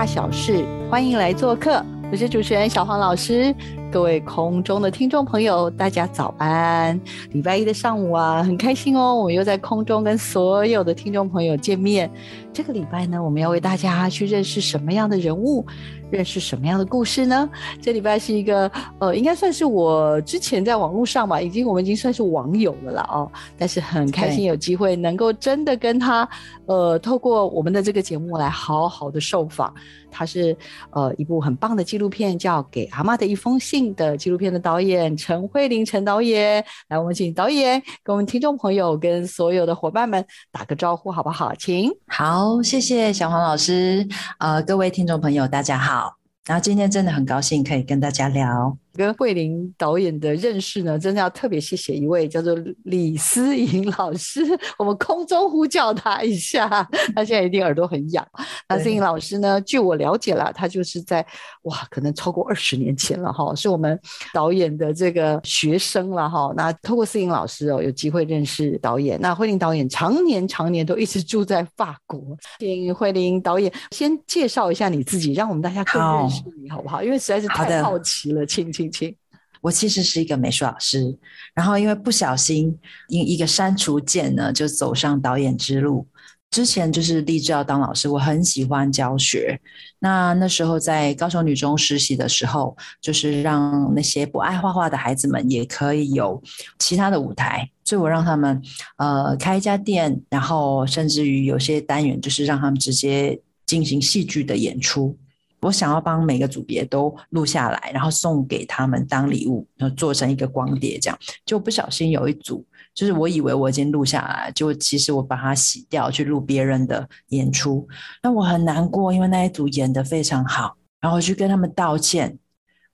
[0.00, 1.84] 大小事，欢迎来做客。
[2.10, 3.54] 我是主持人小黄老师。
[3.92, 6.98] 各位空中的听众朋友，大家早安！
[7.32, 12.10] 礼拜一的上午啊，很开心哦，我们又在空中跟所有的听众朋友见面。
[12.50, 15.66] 这个礼拜呢，我们要为大家去认识什么样的人物，
[16.10, 17.48] 认识什么样的故事呢？
[17.80, 23.30] 这礼拜是一个呃，应该算是我之前在网络上吧，已经我们已经算是网友了啦哦。
[23.56, 26.28] 但是很开心有机会能够真的跟他
[26.66, 29.72] 呃，透过我们的这个节目来好好的受访。
[30.12, 30.56] 他是
[30.90, 36.64] 呃一部很棒的纪录片，叫《给阿妈的一封信》的纪录片的导演陈慧玲陈导演。
[36.88, 41.54] 来，我们请导演跟我们听众朋友跟所有的伙伴们打个招呼，好不好？
[41.54, 41.88] 请。
[42.08, 44.04] 好，谢谢小黄老师。
[44.38, 45.99] 呃，各位听众朋友，大家好。
[46.46, 48.76] 然后今天真的很高兴可以跟大家聊。
[48.94, 54.40] 跟慧玲导演的认识呢，真的要特别谢谢一位叫做李思颖老师。
[54.78, 56.68] 我们空中呼叫他一下，
[57.14, 58.26] 他现在一定耳朵很痒。
[58.68, 61.24] 那思颖老师呢，据我了解啦，他就是在
[61.62, 63.98] 哇，可能超过二十年前了哈，是我们
[64.32, 66.52] 导演的这个学生了哈。
[66.56, 69.20] 那透过思颖老师哦，有机会认识导演。
[69.20, 72.20] 那慧玲导演常年常年都一直住在法国。
[72.58, 77.02] 请慧玲导演先介绍一下你自己，让我们大家更认识你好不好？
[77.02, 79.14] 因为实在是太好奇了，请请。
[79.60, 81.18] 我其实是一个美术老师，
[81.52, 82.78] 然后因为不小心
[83.08, 86.06] 因一个删除键呢，就走上导演之路。
[86.50, 89.60] 之前就是立志要当老师，我很喜欢教学。
[90.00, 96.42] 那那时候在高雄女中实习的时候，就是让那些不爱画画的孩子们也可以有
[96.78, 98.60] 其他的舞台，所以我让他们
[98.96, 105.16] 呃开一家店，然后甚至于有些单元就是让他们直接进行戏剧的演出。
[105.60, 111.18] 我想要帮每个组别都录下来，然后送给他们当礼物，然后做成一个光碟，这样。
[111.44, 117.86] 就不小心有一组，就是我以为我已经录下来，就其实我把它洗掉去录别人的演出，
[118.22, 122.38] 那我很难过，因为那一组演的非常好，然后我去跟他们道歉，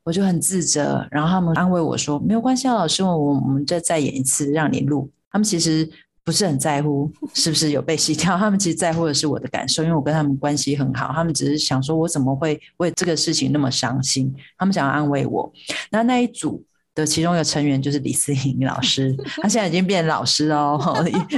[0.02, 5.88] 我就很自责，然后他们安慰我说没有关系，老师，我我们再再演一次让你录，他们其实。
[6.26, 15.52] 不是很在乎是不是有被洗掉，他们其实在乎的是我的感受，因为我跟他们关系很好，他们只是想说我怎么会为这个事情那么伤心，他们想要安慰我。
[15.88, 16.60] 那那一组
[16.96, 20.76] 的其中一个成员就是李思颖老师，他现在已经变老师哦。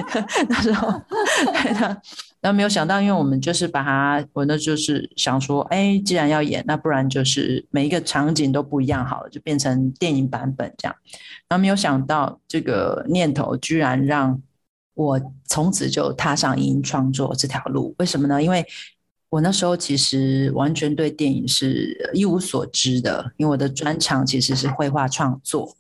[0.49, 0.91] 那时候，
[2.41, 10.97] 那没有想到，因为我们就是把他，我呢就是想说，哎，既然要演，那不然就是每一个场景都不一样好了，就变成电影版本这样。
[11.47, 14.41] 然后没有想到这个念头居然让。
[14.99, 18.43] 我从此就踏上影音创作这条路，为什么呢？
[18.43, 18.67] 因为
[19.29, 25.77] 我那时候其实完全对电影是一无所知的，因为我的专长其实是绘画创作。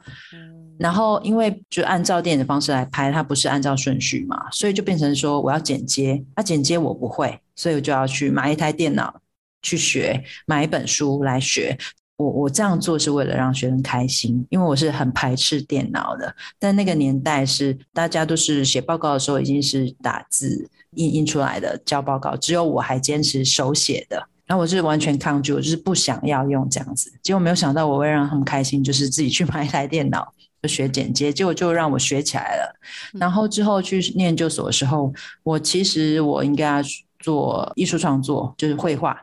[0.78, 9.20] 然后因为就按照电影的方式来拍，它不是按照顺序嘛，所以就变成说我要剪接，那剪接我不会，所以我就要去买一台电脑
[9.62, 11.76] 去学，买一本书来学。
[12.18, 16.34] 我我这样做是为了让学生开心，因为我是很排斥电脑的。
[16.58, 24.28] 但那个年代是大家都是写报告的时候已经是打字印印出来的交报告，只有我还坚持手写的。
[24.46, 27.12] 然后我是完全抗拒，我就是不想要用这样子。
[27.22, 32.74] 结果没有想到我会让他们开心，就是自己去买一台电脑就学剪接，结果就让我学起来了。
[33.12, 35.12] 然后之后去念研究所的时候，
[35.44, 36.82] 我其实我应该要
[37.20, 39.22] 做艺术创作，就是绘画。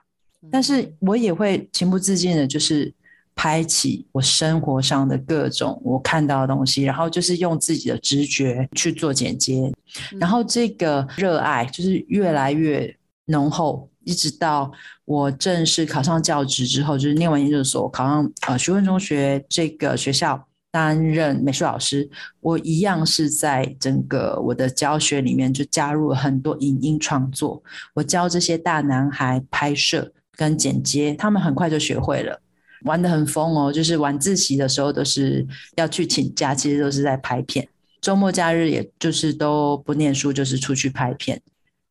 [0.52, 2.94] 但是我也会情不自禁的，就是
[3.36, 9.72] 拍起我生活上的各种我看到的东西，然后就是用自己的直觉去做剪接，
[10.20, 12.96] 然后这个热爱就是越来越
[13.26, 14.72] 浓厚，一直到
[15.04, 22.10] 我正式考上教职之后，就是念完研究所，考上呃徐汇中学这个学校担任美术老师，
[22.40, 27.62] 我一样是在整个我的教学里面就加入了很多影音创作，
[27.96, 30.14] 我教这些大男孩拍摄。
[30.36, 32.40] 跟剪接，他们很快就学会了，
[32.84, 33.72] 玩的很疯哦。
[33.72, 35.46] 就是晚自习的时候都是
[35.76, 37.68] 要去请假，其实都是在拍片。
[38.02, 41.42] 周末假日也就是都不念书，就是出去拍片。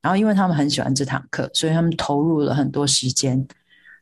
[0.01, 3.47] 然后因为他们很喜欢这堂课，所以他们投入了很多时间。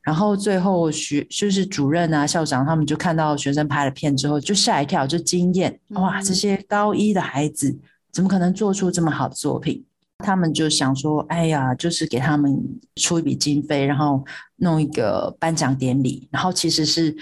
[0.03, 7.79] 然后最后学就是主任啊、校长他们就看到学生拍了片之后，就吓一跳，就惊艳，哇，这些高一的孩子
[8.11, 9.85] 怎么可能做出这么好的作品？
[10.23, 12.57] 他们就想说，哎呀，就是给他们
[12.97, 14.25] 出一笔经费，然后
[14.57, 17.15] 弄一个颁奖典礼，然后其实是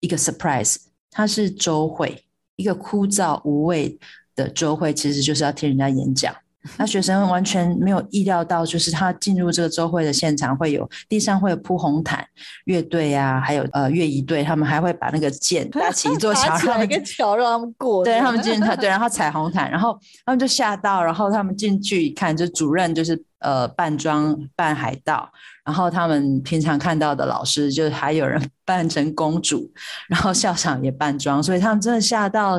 [0.00, 0.76] 一个 surprise，
[1.10, 2.24] 它是周会，
[2.56, 3.98] 一个枯燥无味
[4.36, 6.34] 的周会，其实就是要听人家演讲。
[6.76, 12.26] 那学生完全没有意料到，就是他进入这个周会的现场，会有地上会有铺红毯，
[12.64, 18.04] 乐队啊，还有呃乐仪队，他们还会把那个剑 搭起一座桥，一个桥让他们过。
[18.04, 25.30] 对他们进去， 对，然后踩红毯，然后他们就吓到，然后他们进去一看，就主任就是呃扮装扮海盗。
[25.64, 29.72] 然后他们平常看到的老师，就还有人 扮成公主，
[30.08, 32.58] 然后校长也扮装，所以他们真的吓到。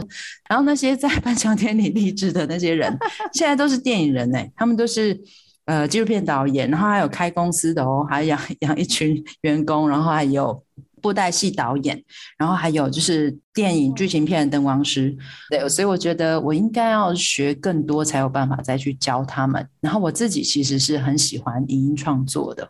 [0.49, 2.97] 然后那些在颁奖典礼励志的那些人，
[3.33, 5.15] 现在都是电影人哎，他们都是
[5.65, 10.64] 呃纪录片导演，然后还有开公司的哦，还养养一群员工，然后还有。
[11.05, 12.03] 布袋戏导演，
[12.35, 15.15] 然后还有就是电影剧情片的灯光师，
[15.51, 19.69] 对，所以我觉得我应该要学更多，才有办法再去教他们。
[19.81, 22.67] 然后我自己其实是很喜欢影音创作的，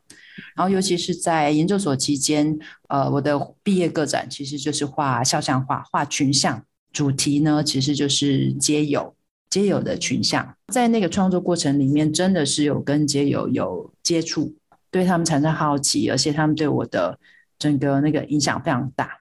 [0.54, 2.60] 然后尤其是在研究所期间，
[2.90, 6.62] 呃，我的毕业个展其实就是画肖像画，画群像，
[6.92, 9.16] 主题呢其实就是街友，
[9.50, 14.54] 街友的群像，在那个创作过程里面，真的是有跟街友有接触，
[14.92, 17.18] 对他们产生好奇，而且他们对我的。
[17.58, 19.20] 整个那个影响非常大，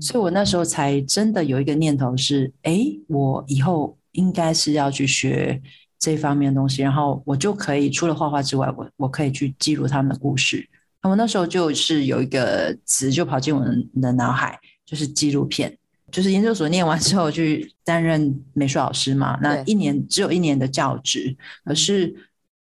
[0.00, 5.60] 所以我那时候才真的有一个念头是：哎，我以后应该是要去学
[5.98, 10.68] 这方面的东西，然后我就可以除了画画之外，我我可以去记录他们的故事。
[11.02, 13.64] 那我那时候就是有一个词就跑进我
[14.00, 15.76] 的脑海，就是纪录片。
[16.10, 21.36] 就是研究所念完之后去担任美术老师嘛，那一年只有一年的教职，
[21.66, 22.14] 可是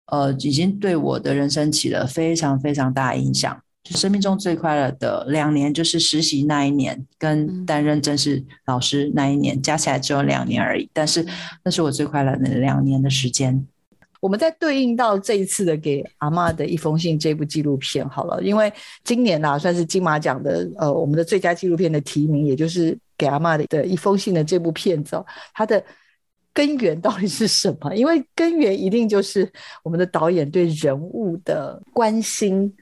[0.08, 3.58] 呃，已经对我的人生起了非常非常大的影响。
[3.96, 10.90] 生命中最快乐的两年，就是实习那一年跟担任正式老师那一年，加起来只有两年而已。
[10.94, 11.26] 但是
[11.64, 13.66] 那是我最快乐的两年的时间。
[14.20, 18.72] 我们在对应到这一次的给阿妈的一封信这部纪录片好了，因为
[19.04, 25.24] 今年呢算是金马奖的呃我们的最佳纪录片的提名，也就是给阿妈的的一封信的这部片子，
[25.54, 25.82] 它的
[26.52, 27.96] 根源到底是什么？
[27.96, 29.50] 因为根源一定就是
[29.84, 32.74] 我们的导演对人物的关心。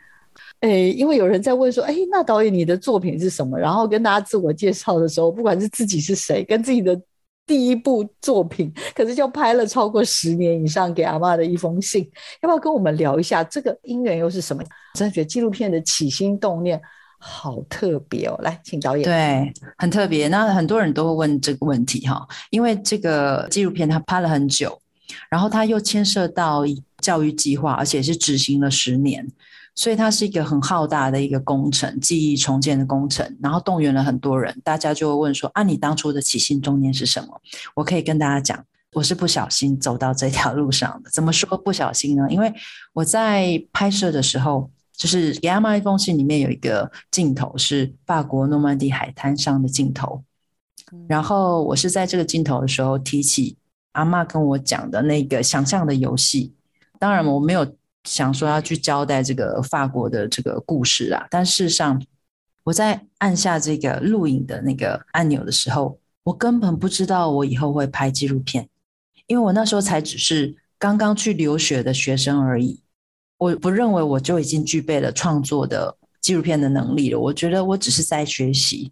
[0.61, 3.59] 哎，因为有人在问说，哎，那导演你的作品是什么？
[3.59, 6.99] 然后跟大家自我介绍的时候，不管是自己是谁，跟自己的
[7.45, 12.09] 第一部作品，可是就拍了超过十年以上给阿妈的一封信，
[12.41, 14.63] 要不要跟我们聊一下这个因缘又是什么？
[14.95, 16.81] 真的觉得纪录片的起心动念
[17.19, 18.39] 好特别哦。
[18.41, 19.03] 来，请导演。
[19.03, 20.27] 对，很特别。
[20.29, 24.81] 那很多人都会问这个问题哈，因为这个纪录片它拍了很久，
[25.29, 26.63] 然后它又牵涉到
[27.01, 29.27] 教育计划，而且是执行了十年。
[29.75, 34.57] 所以它是一个很浩大的一个工程，记忆重建的工程，然后动员了很多人。
[34.63, 37.41] 大家就会问说：“啊，你当初的起心动念是什么？”
[37.75, 41.09] 我可以跟大家讲，我是不小心走到这条路上的。
[41.11, 42.25] 怎么说不小心呢？
[42.29, 42.53] 因为
[42.93, 50.23] 我在拍摄的时候，就是给阿妈一封信里面有一个镜头是法国诺曼底海滩上的镜头，
[51.09, 53.57] 然后我是在这个镜头的时候提起
[53.91, 56.53] 阿妈跟我讲的那个想象的游戏。
[56.97, 57.75] 当然我没有。
[58.05, 62.01] 想说要去交代这个法国的这个故事啊，但事实上，
[62.63, 68.69] 我在按下这个录影的那个按钮的时候，我根本不知道我以后会拍纪录片，
[69.27, 72.81] 因为我那时候才只是刚刚去留学的学生而已。
[73.37, 77.19] 我不认为我就已经具备了创作的纪录片的能力了。
[77.19, 78.91] 我觉得我只是在学习，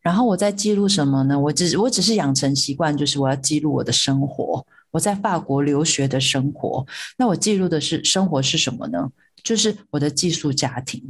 [0.00, 1.38] 然后我在记录什么呢？
[1.38, 4.64] 我只我只是养成习惯，就是我要记录我的生活。
[4.90, 9.10] 我在法国留学的生活，那我记录的是生活是什么呢？
[9.42, 11.02] 就是我的寄宿家庭，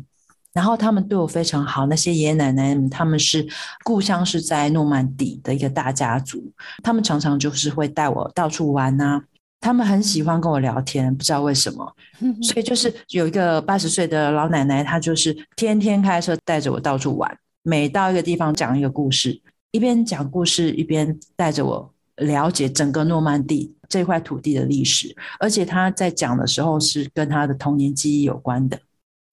[0.53, 1.87] 然后他们对我非常好。
[1.87, 3.47] 那些爷爷奶奶们，他们是
[3.83, 9.23] 故乡是在诺曼底的一个大家族，他们常常就是会带我到处玩呐。
[9.61, 11.95] 他们很喜欢跟我聊天，不知道为什么。
[12.43, 19.41] 所以就是有一个八十岁的老奶奶，她就是天天开车带着我到处玩，每到一个地方讲一个故事，
[19.73, 21.93] 一边讲故事一边带着我。
[22.21, 28.79] 了解整个诺曼底这块土地的历史，而且他在讲的时候是跟他的童年记忆有关的。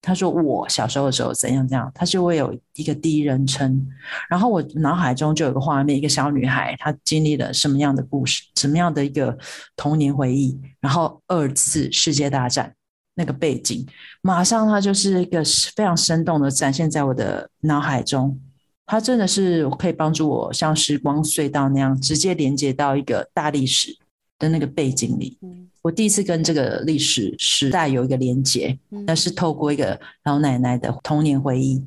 [0.00, 3.86] 他说我小时候的时候怎样怎样，他就会有一个第一人称，
[4.30, 9.36] 然后我脑海中就有个画面，一个小女孩她经历了什么样的故事，什么样的一个
[9.76, 12.72] 童年回忆，然后二次世界大战
[13.16, 13.84] 那个背景，
[14.22, 15.42] 马上它就是一个
[15.74, 18.40] 非常生动的展现在我的脑海中。
[18.88, 23.96] 它真的是可以帮助我像时光隧道那样直接连接到一个大历史
[24.38, 25.38] 的那个背景里。
[25.82, 31.82] 我我第一次跟这个历史时代有一个连接，那是透过一个老奶奶的童年回忆。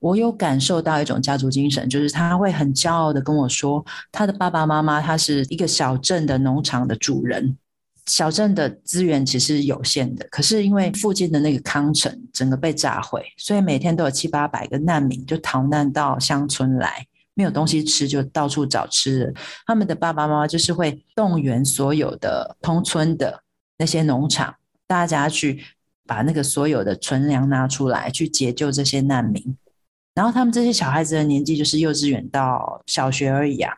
[0.00, 7.56] 我有感受到一种家族精神，就是他会很骄傲的跟我说，他的爸爸妈妈他是一个小镇的农场的主人，
[8.06, 19.34] 小镇的资源其实有限的，可是因为附近的那个康城整个被炸毁，所以每天都有七八百个难民就逃难到乡村来，没有东西吃就到处找吃的。
[19.66, 23.42] 他们的爸爸妈妈就是会动员所有的同村的
[23.78, 24.54] 那些农场，
[24.86, 25.64] 大家去
[26.06, 29.56] 把那个所有的存粮拿出来，去解救这些难民。
[30.14, 33.74] 然后他们这些小孩子的年纪就是幼稚园到小学而已啊，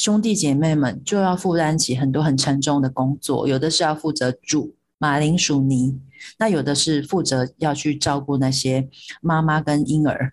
[0.00, 6.00] 兄弟姐妹们就要负担起很多很沉重的工作，有的是要负责煮马铃薯泥，
[6.38, 8.88] 那有的是负责要去照顾那些
[9.20, 10.32] 妈妈跟婴儿，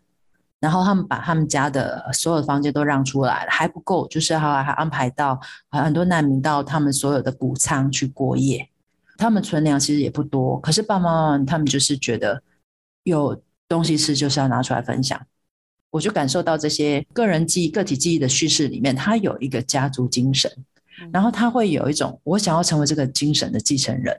[0.62, 5.38] 然后他们把他们家的所有的房间都让出来了，还不够，就是还还安排到
[5.70, 8.70] 很多难民到他们所有的谷仓去过夜，
[9.18, 12.42] 他们存粮其实也不多，可是爸爸妈妈他们就是觉得
[13.04, 13.44] 有。
[13.70, 15.22] 东西吃就是要拿出来分享，
[15.98, 20.52] 我就感受到这些个人记忆、个体记忆的叙事里面，它有一个家族精神，
[21.12, 24.16] 然后他会有一种我想要成为这个精神的继承人。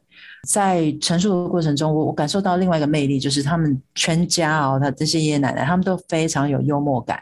[0.48, 7.20] 在陈述的过程中，我我感受到另外一个魅力，就是他们全家哦，他这些爷爷奶奶，他们都非常有幽默感，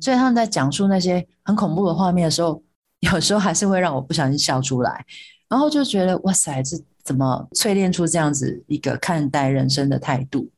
[0.00, 2.62] 所以他们在讲述那些很恐怖的画面的时候，
[3.00, 5.04] 有时候还是会让我不小心笑出来，
[5.48, 10.48] 然后就觉得哇塞，这怎么淬炼出这样子一个看待人生的态度？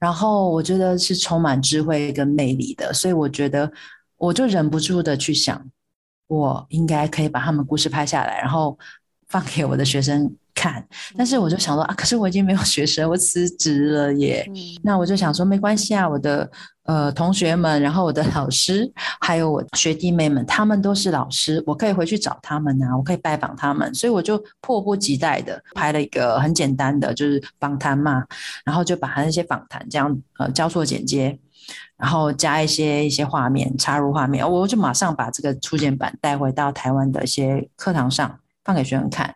[0.00, 3.70] 然后我觉得是充满智慧跟魅力的，所以我觉得
[4.16, 5.70] 我就忍不住的去想，
[6.26, 8.78] 我应该可以把他们故事拍下来，然后
[9.28, 10.34] 放给我的学生。
[10.60, 10.86] 看，
[11.16, 14.46] 但是我就想说啊，可是我已经没有学生，我辞职了耶。
[14.82, 16.50] 那我就想说，没关系啊，我的
[16.82, 28.22] 呃同学们，然后我的老师，还有我学弟妹们，他们都是老师，我可以回去找他们啊，我可以拜访他们，所以我就迫不及待的拍了一个很简单的，就是访谈嘛，
[28.62, 31.38] 然后就把他那些访谈这样呃交错剪接，
[31.96, 39.34] 然后加一些一些画面插入画面，我就马上把这个初剪版带回到台湾的一些课堂上放给学生看。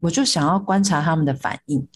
[0.00, 1.86] 我就想要观察他们的反应，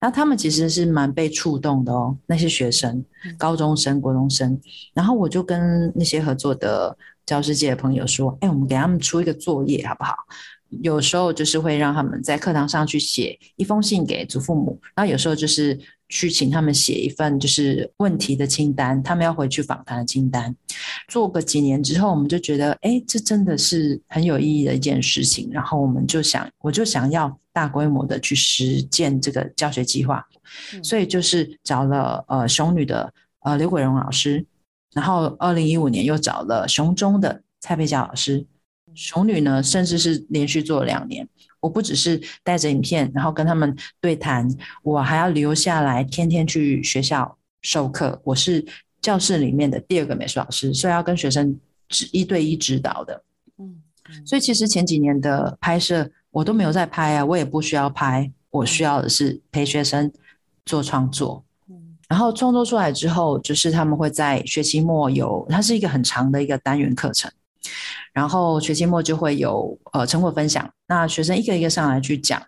[0.00, 2.16] 那他们其实是蛮被触动的哦。
[2.26, 3.04] 那些学生，
[3.36, 4.60] 高中生、国中生，
[4.94, 10.14] 然后我就跟那些合作的教师界的朋友说：“哎，我们给他们出一个作业好不好？
[10.82, 15.78] 有时候就是会让他们在课堂上去写一封信给祖父母，然后有时候就是。”
[16.12, 20.52] 去请他们写一份就是问题的清单，他们要回去访谈的清单。
[21.06, 25.48] 做个几年之后，我们就觉得，哎，这真的是很有意义的一件事情。
[25.52, 30.26] 然后我们就想，我就想要大规模的去实践这个教学计划，
[30.82, 34.44] 所以就是找了呃熊女的呃刘桂荣老师，
[34.92, 38.46] 然后二零一五年又找了熊中的蔡佩佳老师，
[38.94, 41.28] 熊女呢甚至是连续做了两年。
[41.60, 44.48] 我不只是带着影片，然后跟他们对谈，
[44.82, 48.18] 我还要留下来，天天去学校授课。
[48.24, 48.64] 我是
[49.02, 51.54] 教室里面的第二个美术老师，所以要跟学生
[51.90, 53.22] 指一对一指导的。
[53.58, 53.82] 嗯，
[54.24, 60.12] 所以其实前几年的拍摄我都没有在拍啊，我也不需要拍，我需要的是陪学生
[60.64, 61.44] 做创作。
[61.68, 67.30] 嗯，然后创作出来之后，就是他们会在学期末有，它是一个很长的一个单元课程。
[68.12, 72.42] 然后学期末就会有呃成果分享，那学生一个一个上来去讲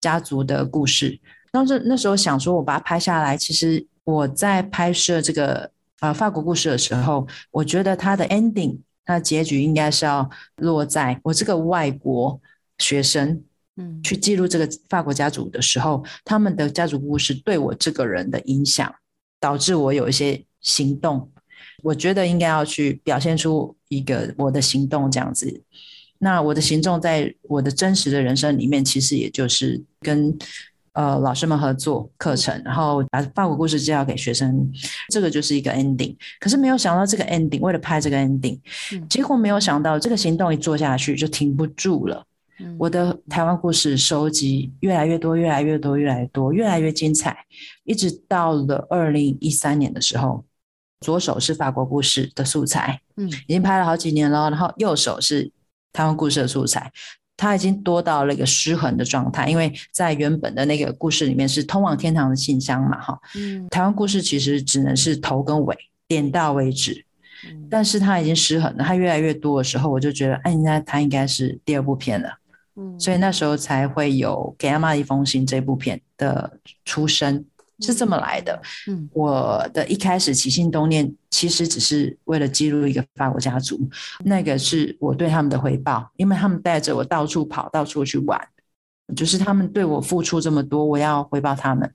[0.00, 1.20] 家族的故事。
[1.50, 3.36] 当时那时候想说，我把它拍下来。
[3.36, 12.40] 其实我在拍摄这个呃法国故事的时候，我觉得它的 ending，它的结局应该是要落在我这个外国
[12.78, 13.42] 学生，
[13.76, 18.94] 嗯，去记录这个法国家族的时候，他们的家族故事对我这个人的影响，
[19.40, 21.30] 导致我有一些行动。
[21.82, 25.62] 我觉得应该要去表现出一个我的行动这样子。
[26.18, 30.36] 那我的行动在我的真实的人生里面，其实也就是跟
[30.94, 34.68] 呃老师们合作课程，然后把法国故事介绍给学生，
[35.10, 36.16] 这个就是一个 ending。
[36.40, 38.58] 可是没有想到这个 ending，为了拍这个 ending，
[39.08, 42.24] 结果没有想到这个行动一做下去就停不住了。
[42.78, 47.36] 我的台湾故事收集越来越多，越来越多，越来越多，越来越精彩，
[47.84, 50.44] 一直到了二零一三年的时候。
[51.00, 54.50] 左手是法国故事的素材，嗯，已经拍了好几年了。
[54.50, 55.48] 然后右手是
[55.92, 56.90] 台湾故事的素材，
[57.36, 59.48] 它已经多到了一个失衡的状态。
[59.48, 65.76] 因为在原本的那个故事里面是通往天堂的信箱嘛，哈，嗯，台湾故事其实只能是头跟尾，
[66.08, 67.04] 点到为止。
[67.70, 72.28] 但是它已经失衡了，它越来越多的时候，我就觉得，哎，那它应该是第二部片了，
[72.78, 77.44] 嗯，所以那时候才会有给阿妈一封信这部片的出生。
[77.80, 83.78] 是这么来的，嗯，我的一开始起心动念，其实只是为了记录一个法国家族，
[84.24, 88.36] 那个是我对他们的回报，因为他们带着我到处跑，到处去玩，
[89.14, 91.88] 就是他们对我付出这么多，我要回报他们。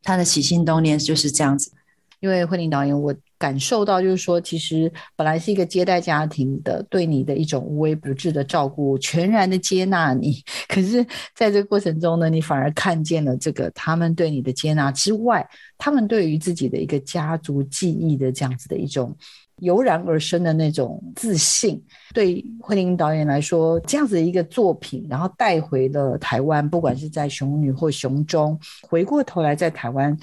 [0.00, 1.72] 他的起心动念就是这样子。
[2.20, 10.42] 因为慧玲导演，我感受到就是说，其实本来是一个接待家庭的，对你的一种无微不至的照顾，全然的接纳你。
[10.68, 19.14] 可是，在这个过程中呢，你反而看见了这个他们对你的接纳之外，他们对于自己的一个家族记忆的这样子的一种
[19.60, 21.82] 油然而生的那种自信。
[22.14, 30.16] 对慧玲导演来说，这样子的一个作品，然后带回了台湾，不管是在熊女或熊中，回过头来在台湾。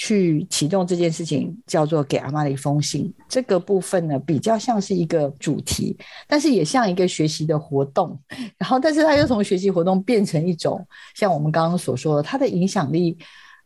[0.00, 3.12] 去启动这件事情，叫做给阿妈的一封信。
[3.28, 8.16] 这个部分呢，比较像是一个主题，但是也像一个学习的活动。
[8.56, 10.86] 然后，但是它又从学习活动变成一种，
[11.16, 13.18] 像我们刚刚所说的，它的影响力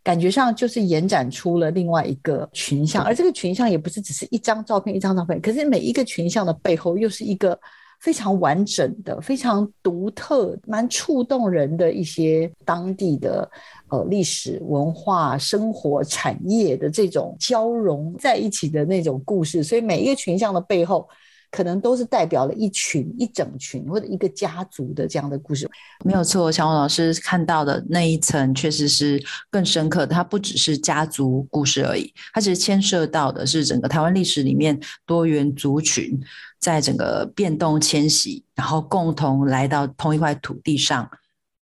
[0.03, 7.57] 感觉上就是延展出了另外一个群像，而这个群像也不是只是一张照片、一张照片，可是每一个群像的背后又是一个。
[8.01, 13.49] 非常完整的、非常独特、蛮触动人的一些当地的
[13.93, 21.07] 呃历史文化、生活产业的这种交融在一起的那种故事，所以每一个群像的背后，
[21.51, 25.69] 可能都是代表了一群、一整群或者一个家族的这样的故事。
[26.05, 36.19] 没有错，小王老师看到的那一层确实是更深刻的，它不只是家族故事而已，它其实牵涉到的是整个台湾历史里面多元族群。
[36.63, 41.11] 在整个变动迁徙，然后共同来到同一块土地上，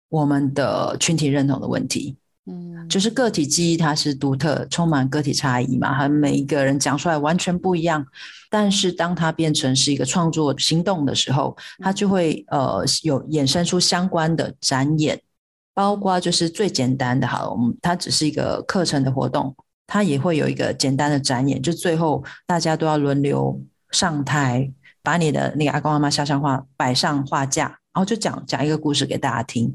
[0.09, 2.17] 我们的群体认同的问题，
[2.89, 8.06] 就是个体记忆它是独特，充满个体差异嘛，和每一个人讲出来完全不一样。
[8.50, 15.22] 但是当它变成是一个创作行动的时候，它就会呃有衍生出相关的展演，
[15.74, 24.72] 包括就是最简单的，好，我们它只是一个课程的活动，它也会有一个简单的展演，就最后大家都要轮流上台。
[25.01, 29.74] 把你的那个阿公阿妈肖像画摆上画架，然后就讲讲一个故事给大家听。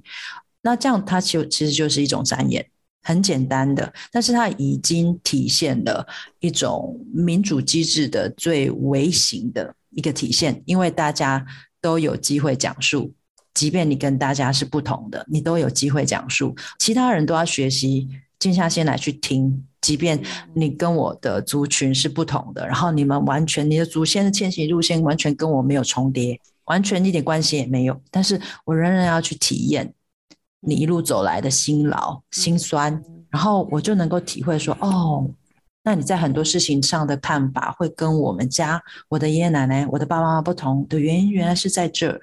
[0.65, 2.67] 那这样它其其实就是一种展演，
[3.03, 6.07] 很简单的，但是它已经体现了
[6.41, 11.45] 一种民主机制的最微型的一个体现，因为大家
[11.83, 13.13] 都有机会讲述，
[13.53, 19.65] 即便你跟大家是不同的，你都有机会讲述，其他人都要学习静下心来去听。
[19.83, 20.19] 即便
[20.55, 29.93] 你跟我的族群是不同的，然后你们完全你的祖先的迁徙路线完全跟我没有重叠，完全一点关系也没有，但是我仍然要去体验
[30.67, 35.29] 你一路走来的辛劳、辛酸，然后我就能够体会说，哦，
[35.83, 42.21] 那你在很多事情上的看法会跟我们家我的爷爷奶奶、我的爸爸妈妈不同的原因，原来是在这儿。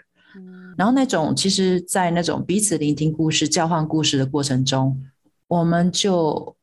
[0.78, 5.02] 然后那种其实，在那种彼此聆听故事、交换故事的过程中，
[5.48, 6.56] 我们就。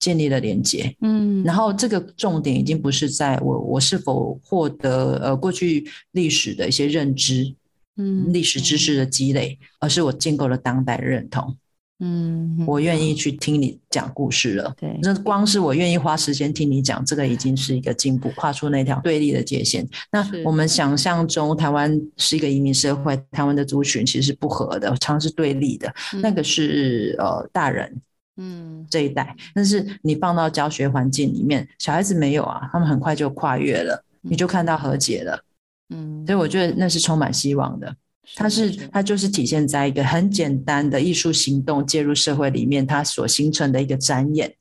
[0.00, 7.52] 建立了连接，嗯，然后这个重点已经不是在我我是否获得呃过去历史的一些认知，
[7.98, 11.56] 嗯，历史知识的积累，而是我建构了当代认同，
[11.98, 19.84] 嗯，我愿意去听你讲故事了，对，那光是我愿意花时间听你讲，这个已经是一个进步，跨出那条对立的界限。
[20.12, 28.00] 那我们想象中台湾是一个移民社会，台湾的族群其实是不合的，常是对立的，那个是呃大人。
[28.40, 35.42] 嗯，这一代，但是你放到教学环境里面，小孩子没有啊，他们很快就跨越了，你就看到和解了。
[35.90, 37.96] 嗯，所以我觉得那是充满希望的。
[38.34, 44.54] 它是它就是体现在一个很简单的艺术行动介入社会里面，它所形成的一个展演，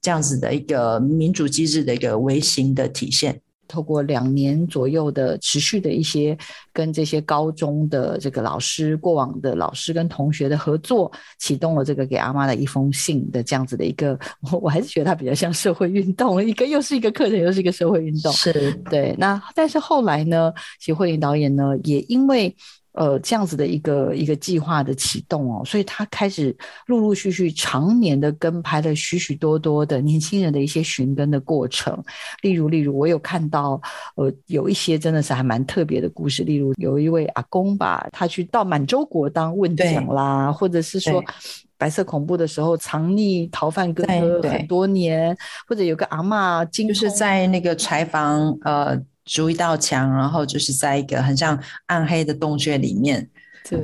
[0.00, 3.41] 这样子的一个民主机制的一个微型的体现。
[3.72, 6.36] 透过两年左右的持续的一些
[6.74, 14.18] 跟这些高中的这个老师、过往的老师跟同学的合作，启动了这个给阿妈的一封信的这样子的一个，
[14.52, 18.30] 我 我还是觉得它比较像社会运动，一个又是一个课程，又是一个社会运动。
[18.34, 19.14] 是对。
[19.18, 22.54] 那但是后来呢，其实慧玲导演呢，也因为。
[22.92, 26.54] 呃，这样子的一个一个计划的启动哦，所以他开始
[26.86, 31.98] 陆陆续续常年的跟拍了许许多多的年轻人的一些寻根的过程。
[32.42, 33.80] 例如，例如我有看到，
[34.16, 36.44] 呃，有一些真的是还蛮特别的故事。
[36.44, 41.24] 例如，有一位阿公吧，他去到满洲国当问讲啦，或者是说
[41.78, 45.34] 白色恐怖的时候藏匿逃犯哥哥很多年，
[45.66, 49.00] 或者有个阿嬷，就是在那个柴房呃。
[49.24, 53.28] 筑一道墙，然后就是在一个很像暗黑的洞穴里面。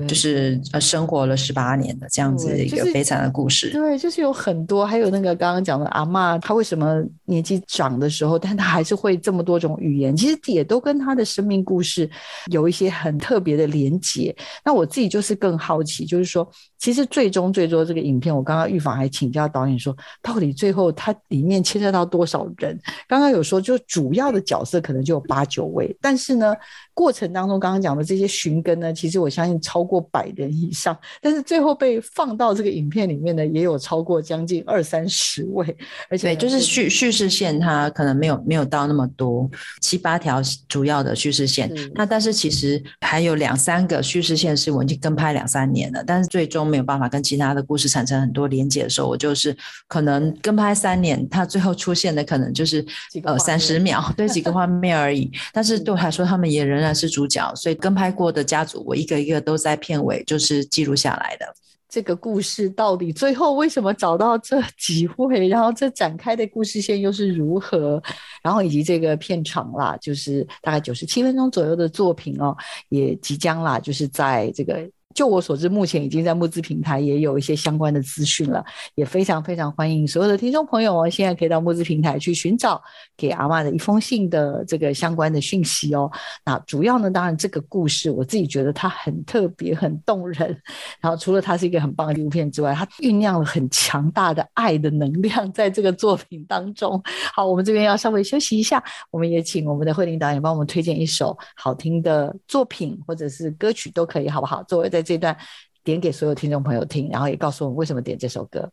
[0.09, 3.71] 就是呃，生活了十八年的这样子一个悲惨的故事。
[3.71, 12.11] 对，就是有很多，还有那个刚刚讲的阿妈，她为什么年纪长的时候，但她还是会这么多种语言，其实也都跟她的生命故事
[12.51, 14.35] 有一些很特别的连结。
[14.65, 16.47] 那我自己就是更好奇，就是说，
[16.79, 22.79] 其实最终最终这个影片，我刚刚预防还请教导演说，到底最后它里面牵涉到多少人？
[23.07, 26.55] 刚刚有说，就主要的角色可能就有八九位，但是呢，
[26.95, 29.59] 过程当中刚刚讲的这些寻根呢，其实我相信。
[29.61, 35.77] 超过百人以上，但是最后被放到这个影片里面呢，也有超过将近二三十位，
[36.09, 52.85] 而且就是叙叙事线它可能没有没有到那么多七八条主要的叙事线，那但是其实还有两三个叙事线是我已经跟拍两三年了，但是最终没有办法跟其他的故事产生很多连接的时候，我就是可能跟拍三年，它最后出现的可能就是
[53.25, 61.47] 呃三十秒，对几个画面而已， 但是对我来说，他们也仍然是主角，所以跟拍过的家族，我一个一个都在片尾就是记录下来的。
[61.89, 65.49] 这个故事到底最后为什么找到这几位？
[65.49, 68.03] 然后这展开的故事线又是如何？
[68.43, 72.55] 然后以及这个片场啦，就是大概九十七分钟左右的作品哦，
[72.91, 74.87] 也即将啦，就是在这个。
[75.19, 82.81] 就我所知，目前已经在募资平台也有一些相关的资讯了，也非常非常欢迎所有的听众朋友哦，现在可以到募资平台去寻找
[83.17, 86.09] 给阿妈的一封信的这个相关的讯息哦。
[86.45, 90.57] 那主要呢，当然这个故事我自己觉得它很特别、很动人。
[91.01, 97.03] 然后除了它是一个很棒的纪录片之外，它酝酿了很强大的爱的能量在这个作品当中。
[97.35, 104.63] 好，我们这边要稍微休息一下，我们也请我们的慧玲导演帮我们推荐一首好听的作品或者是歌曲都可以，好不好？
[104.63, 105.35] 作为在在这段
[105.83, 108.71] 点给所有听众朋友听，然后也告诉我们为什么点这首歌。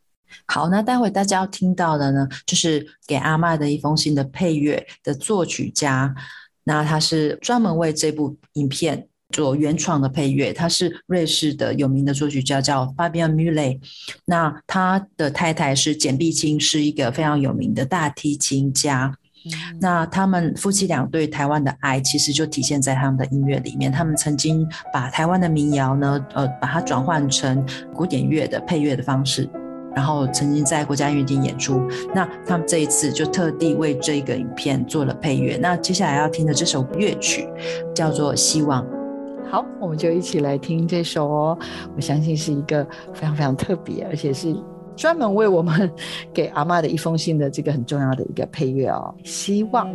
[0.48, 6.13] 好，那待会大家要听到的呢，就是给阿妈的一封信的配乐的作曲家。
[6.65, 13.80] 那他是专门为这部影片做原创的配乐，他是瑞士的有名的作曲家，叫 Fabian Mule。
[14.26, 19.17] 那他的太太是简碧清，是一个非常有名的大提琴家。
[19.79, 23.91] 那他们夫妻俩对台湾的爱，其实就体现在他们的音乐里面。
[23.91, 29.49] 他们曾经把台湾的民谣呢，呃，把它转换成古典乐的配乐的方式，
[29.95, 31.81] 然后曾经在国家音乐厅演出。
[32.13, 35.58] 那他们这一次就特地为这个影片做了配乐。
[35.62, 37.47] 那接下来要听的这首乐曲
[37.93, 38.84] 叫做《希望》。
[39.49, 41.60] 好，我们就一起来听这首哦。
[41.95, 44.55] 我相信是一个非常非常特别，而且是。
[44.95, 45.89] 专门为我们
[46.34, 49.88] 给阿妈的一封信的这个很重要的一个配乐哦，希望。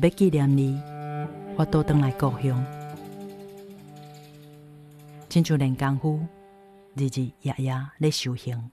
[0.00, 0.80] 要纪念你，
[1.56, 2.64] 我倒转来故乡，
[5.28, 6.20] 亲像练功夫，
[6.94, 8.70] 日日夜夜咧修行，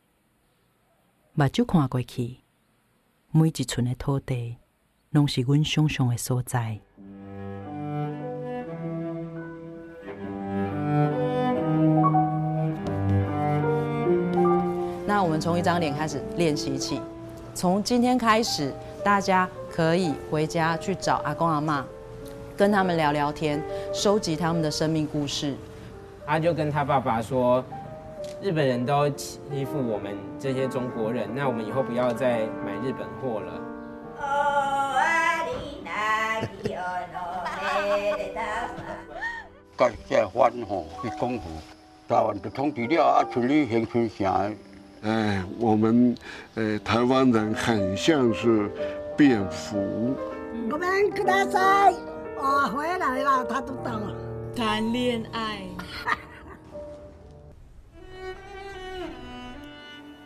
[1.33, 2.37] 目睭看过去，
[3.31, 4.57] 每一寸的土地，
[5.09, 6.79] 拢是阮想象的所在。
[15.07, 17.01] 那我们从一张脸开始练习起，
[17.55, 18.71] 从今天开始，
[19.03, 19.49] 大家。
[19.75, 21.85] 可以回家去找阿公阿妈，
[22.55, 23.61] 跟他们聊聊天，
[23.93, 25.53] 收集他们的生命故事。
[26.25, 27.61] 他就跟他爸爸说
[28.41, 33.51] ：“日本人都欺负我们这些中国人，那我们以后不要再买日本货了。”
[39.77, 41.41] 家家翻吼去讲吼，
[42.07, 44.49] 台湾就统治了啊，处理乡村啥？
[45.03, 46.15] 哎，我们
[46.55, 48.71] 呃台湾人很像是。
[49.15, 50.15] 蝙蝠。
[50.71, 51.93] 我们跟他在，
[52.37, 54.15] 我回来了，他都懂。
[54.55, 55.67] 谈恋爱。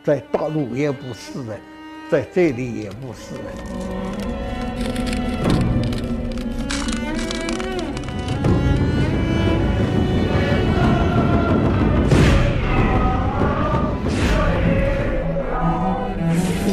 [0.02, 1.58] 在大陆也不是的，
[2.10, 3.40] 在这里也不是的。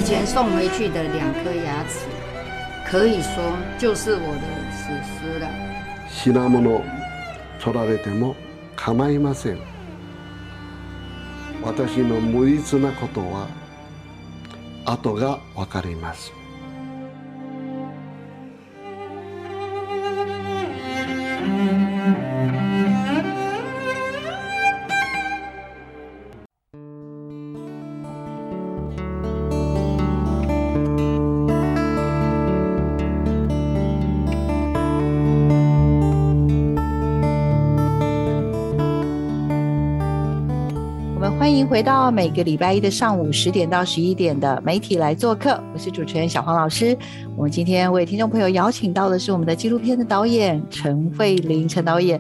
[0.07, 2.05] 前送回去的两颗牙齿，
[2.89, 3.43] 可以说
[3.77, 4.41] 就是我的
[4.71, 5.49] 史诗了。
[6.09, 6.81] 品物
[7.59, 8.33] 取られても
[8.77, 9.57] 構いません。
[11.61, 13.49] 私の無実なことは
[14.85, 16.31] 後が分かります。
[41.77, 46.97] 回到每个礼拜一的上午十点到十一点的媒体来做客，我是主持人小黄老师。
[47.35, 52.19] 我们今天为听众朋友邀请到的是我们的纪录片的导演陈慧琳陈导演。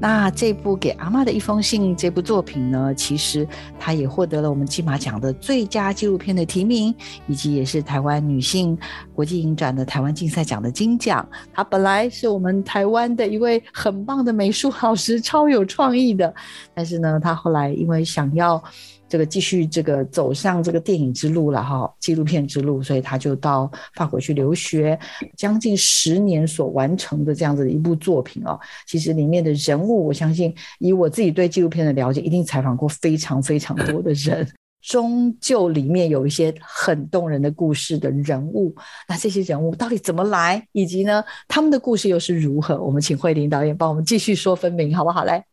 [0.00, 3.46] 那这部给阿妈的一封信这部作品呢，其实
[3.80, 6.94] 它也获得了我们金马奖的最佳纪录片的提名，
[7.26, 8.78] 以及也是台湾女性
[9.12, 11.28] 国际影展的台湾竞赛奖的金奖。
[11.52, 16.32] 它本来是我们台湾的一位很棒的美术老师，超有创意的，
[16.74, 18.62] 但是呢，他后来因为想要
[19.08, 24.98] 这个继续这个走上这个电影之路了哈，纪录片之路，所以他就到法国去留学，
[25.36, 28.58] 将近十年所完成的这样子的一部作品哦。
[28.86, 34.46] 其实里面的人物，我相信以我自己对纪录片的了解，一定采访过非常非常多的人。
[34.80, 38.74] 终究里面有一些很动人的故事的人物，
[39.08, 42.80] 那这些人物到底怎么来，以及呢他们的故事又是如何？
[42.80, 45.24] 我们请慧玲导演帮我们继续说分明，好不好？
[45.24, 45.44] 来，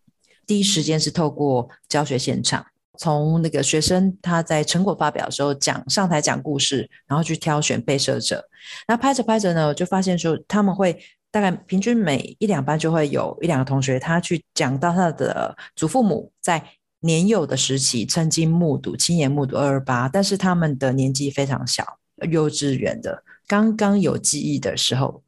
[0.45, 2.63] 第一时间是透过教学现场。
[2.97, 8.43] 从那个学生他在成果发表的时候讲上台讲故事，然后去挑选被摄者。
[8.87, 10.97] 那拍着拍着呢，就发现说他们会
[11.31, 16.63] 大概平均每一两班就会有一两个同学，他去讲到他的祖父母在
[17.01, 21.85] 年幼的时期曾经目睹亲眼目睹二二八，但是他们的年纪非常小，
[22.31, 25.21] 幼稚园的刚刚有记忆的时候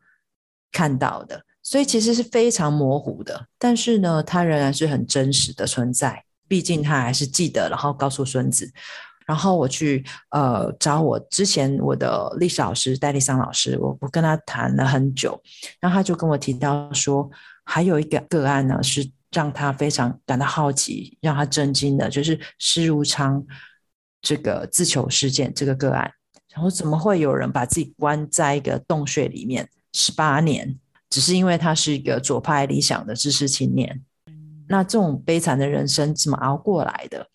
[0.71, 3.45] 看到的，所以其实是非常模糊的。
[3.59, 6.23] 但是呢，它仍然是很真实的存在。
[6.47, 8.71] 毕竟他还是记得，然后告诉孙子，
[9.25, 15.41] 然后我去呃找我之前我的历史老师戴丽桑老师，我我跟他谈了很久，
[15.79, 17.29] 然后他就跟我提到说，
[17.65, 23.45] 还有一个个案呢是让他非常感到好奇，让他震惊的，就是施如昌
[24.21, 26.11] 这个自囚事件这个个案，
[26.53, 29.69] 然后怎么会有人把自己关在一个洞穴里面？
[29.93, 30.77] 十八年，
[31.09, 34.01] 只是因为他是一个左派理想的知识青年。
[34.69, 37.27] 那这种悲惨的人生怎么熬过来的？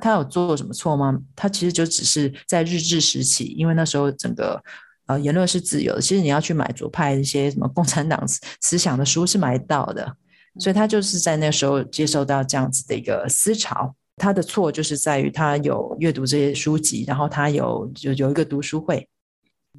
[0.00, 1.20] 他有做什么错吗？
[1.34, 4.62] 他其实就只是在日治时期，因为那时候整个
[5.06, 8.24] 呃言论是自由的，其实你要去买左派一些什么共产党
[8.60, 10.16] 思想的书是买到的，
[10.60, 13.94] 所以他就是在那时候接受到这样子的一个思潮。
[14.16, 19.08] 他的错就是在于他有阅读这些书籍，然后他有有有一个读书会。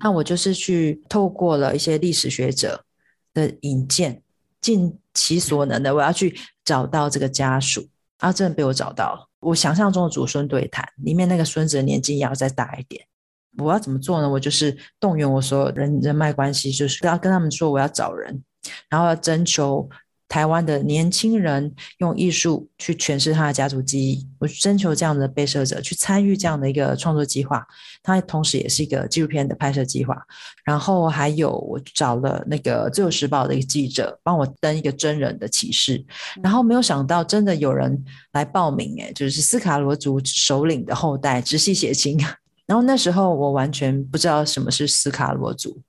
[0.01, 2.83] 那我就是去透过了一些历史学者
[3.33, 4.21] 的引荐。
[4.61, 7.85] 尽其所能的，我要去找到这个家属
[8.19, 8.31] 啊！
[8.31, 9.27] 真的被我找到了。
[9.41, 13.05] 我想象中的祖孙对谈里面那个孙子的年纪也要再大一点。
[13.57, 14.29] 我要怎么做呢？
[14.29, 18.43] 我就是动员我所有人人脉关系，就是要跟他们说我要找人，
[18.89, 19.89] 然后要征求。
[20.29, 27.65] 台湾的年轻人用艺术去诠释他的家族记忆，我征求这样的被摄者去参与这样的一个创作计划，
[28.03, 30.15] 它同时也是一个纪录片的拍摄计划。
[30.63, 36.05] 然后还有我找了那个《自由时报》的一个记者帮我登一个真人的启事，
[36.43, 42.15] 然后没有想到真的有人来报名，哎，就是斯卡罗族首领的后代直系血亲。
[42.67, 45.81] 然后那时候我完全不知道什么是斯卡罗族，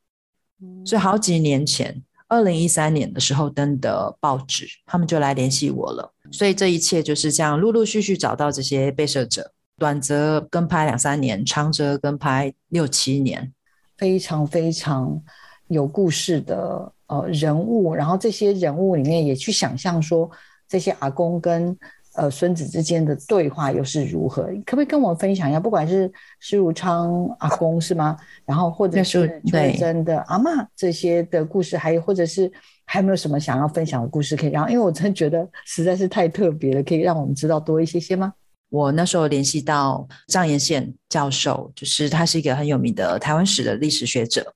[0.86, 2.02] 所以好几年前。
[2.30, 13.52] 二零一三年的时候登的报纸，他们就来联系我了，所以这一切就是这样陆陆续续找到这些被摄者，短则跟拍两三年，长则跟拍六七年，
[13.98, 15.20] 非常非常
[15.68, 20.30] 有故事的呃人物，然后这些人物里面也去想象说
[20.66, 21.76] 这些阿公跟。
[22.14, 24.42] 呃，孙子之间的对话又是如何？
[24.66, 25.60] 可不可以跟我们分享一下？
[25.60, 28.16] 不管是施如昌阿公是吗？
[28.44, 32.50] 然后或者是邱真的阿妈这些的故事，还有或者是
[32.84, 34.70] 还有没有什么想要分享的故事可以让？
[34.70, 38.32] 因为我真的觉得实在是太特别了，可以让我们知道多一些些吗？
[38.70, 44.52] 我那时候联系到张延宪教授，就是他是一个很有名的台湾史的历史学者，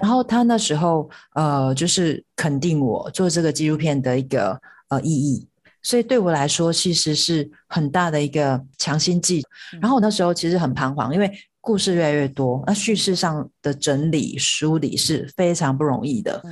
[0.00, 5.46] 然后他那时候呃，就是肯定我做这个纪录片的一个呃意义。
[5.86, 9.40] 所以对我来说，其实是很大的一个强心剂。
[9.80, 16.42] 然后我那时候其实很彷徨，因为故事越来越多，那叙事上的整理梳理是非常不容易的。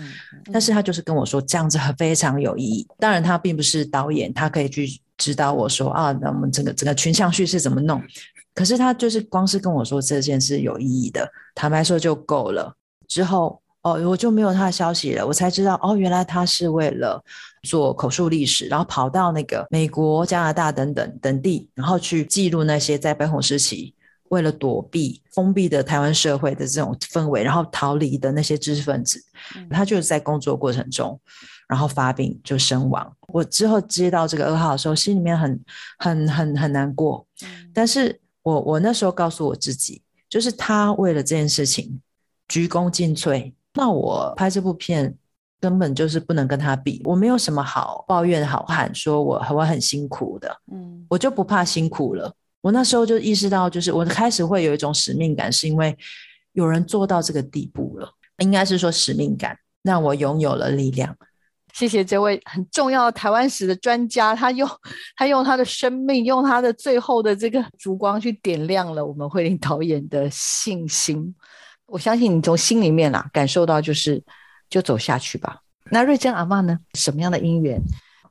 [0.52, 2.86] 但是他就是跟我说，这样子非常有意义。
[2.96, 8.00] 当然，他并不是导演，他可以去指导我说啊，那我们整个整个群像叙事怎么弄？
[8.54, 12.76] 可是他就是光是跟我说这件事有意义的，坦白说就够了。
[13.08, 13.60] 之后。
[13.84, 15.26] 哦，我就没有他的消息了。
[15.26, 17.22] 我才知道，哦，原来他是为了
[17.62, 23.94] 做口述历史，然后跑到那个美国、加拿大等等等地，然后去记录那些在白红时期
[24.30, 29.22] 为了躲避封闭的台湾社会的这种氛围，然后逃离的那些知识分子，
[29.70, 31.20] 他就是在工作过程中，
[31.68, 33.14] 然后发病就身亡。
[33.28, 35.60] 我之后接到这个噩耗的时候，心里面很
[35.98, 37.26] 很很很难过，
[37.74, 42.00] 但是我我那时候告诉我自己，就是他为了这件事情
[42.48, 45.16] 鞠躬尽瘁，那我拍这部片。
[45.60, 52.30] 根本就是不能跟他比，我没有什么好抱怨、好喊，说我我很辛苦的，嗯，我就不怕辛苦了。
[52.60, 55.96] 我那时候就意识到，就是我开始会有一种使命感，是因为
[56.52, 58.06] 有人做到这个地步了，
[58.40, 61.16] 应该是说使命感让我拥有了力量。
[61.72, 64.68] 谢谢这位很重要的台湾史的专家，他用
[65.16, 71.34] 他用他的生命，用他的最后的这个烛光去点亮了我们慧玲导演的信心。
[71.94, 74.22] 我相信你从心里面啊感受到，就是。
[74.70, 75.60] 就走下去吧。
[75.90, 76.76] 那瑞珍阿妈呢？
[76.94, 77.80] 什么样的因缘？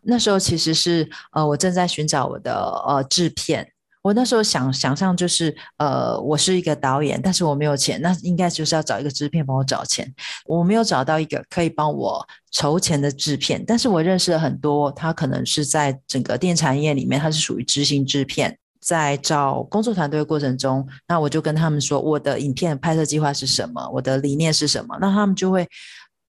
[0.02, 2.54] 那时候其实是呃，我正在寻找我的
[2.86, 3.65] 呃制片。
[4.02, 10.12] 我那时候想想象就是呃，我是一个导演，但是我没有钱，那应该就是要找一个制片帮我找钱。
[10.45, 18.58] 我没有找到一个可以帮我筹钱的制片，但是我认识了很多，他可能是在整个电产业里面，他是属于执行制片。
[18.84, 25.67] 在找工作团队的过程中，那我就跟他们说，我的影片拍摄计划是什么，我的理念是什么，那他们就会。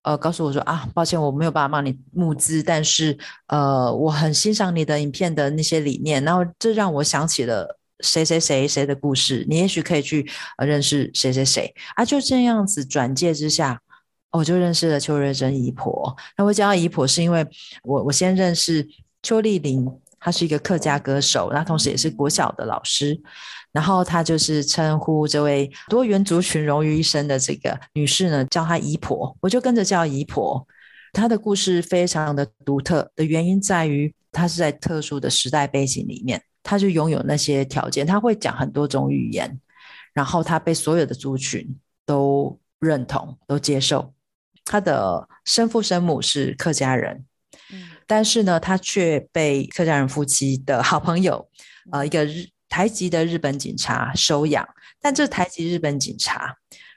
[0.06, 13.80] 呃，告诉我说啊，抱歉，我没有办法帮你募资，但是呃，我很欣赏你的影片的那些理念，然后这让我想起了谁谁谁谁的故事，你也许可以去认识谁谁谁啊，就这样子转介之下，
[14.32, 16.14] 我就认识了邱瑞珍姨婆。
[16.36, 17.46] 那我叫她姨婆是因为
[17.82, 18.86] 我我先认识
[19.22, 19.90] 邱丽玲，
[20.24, 23.20] 她是一个客家歌手，那同时也是国小的老师。
[23.72, 30.66] 然后他就是称呼这位多元族群融于一身的这个女士呢，叫她姨婆，我就跟着叫姨婆。
[31.12, 39.60] 她的故事非常的独特的原因在于，她是在特殊的时代背景里面，她就拥有那些条件，她会讲很多种语言，
[40.14, 44.14] 然后她被所有的族群都认同、都接受。
[44.64, 47.24] 她的生父生母是客家人，
[48.06, 51.48] 但是呢，他却被客家人夫妻的好朋友，
[51.92, 52.46] 呃，一个日。
[52.66, 54.66] 台籍的日本警察收养，
[55.00, 56.56] 但这台籍日本警察，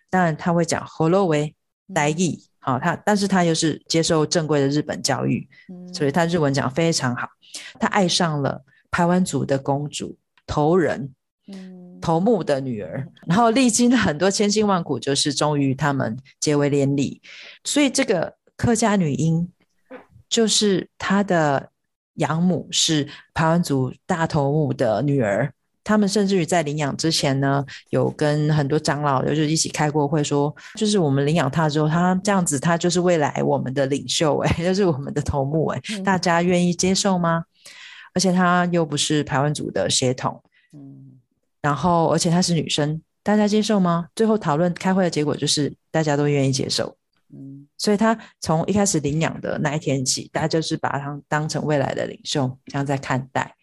[0.09, 1.53] 当然他会讲河洛维
[1.93, 5.47] 台语，好，他但是他又是接受正规的日本教育，
[5.93, 7.29] 所以他日文讲非常好。
[7.79, 10.17] 他爱上了台湾族的公主
[10.47, 11.13] 头人，
[12.01, 17.21] 头目的女儿，然后历经了很多千辛万苦，就是终于他们结为连理。
[17.63, 19.47] 所以这个客家女婴，
[20.29, 21.69] 就是他的
[22.15, 25.51] 养母是排湾族大头目的女儿。
[25.83, 37.45] 他们甚至于在领养之前呢，有跟很多长老就是一起开过会，说就是我们领养他之后，他这样子，他就是未来我们的领袖，哎， 就是我们的头目，哎，大家愿意接受吗？
[38.13, 41.19] 而且他又不是排湾族的血统，嗯，
[41.61, 44.07] 然后而且她是女生，大家接受吗？
[44.13, 46.97] 最后讨论开会的结果就是大家都愿意接受，
[47.33, 53.53] 嗯，所以他从一开始领养的那一天起，大家就是把他当成未来的领袖这样在看待。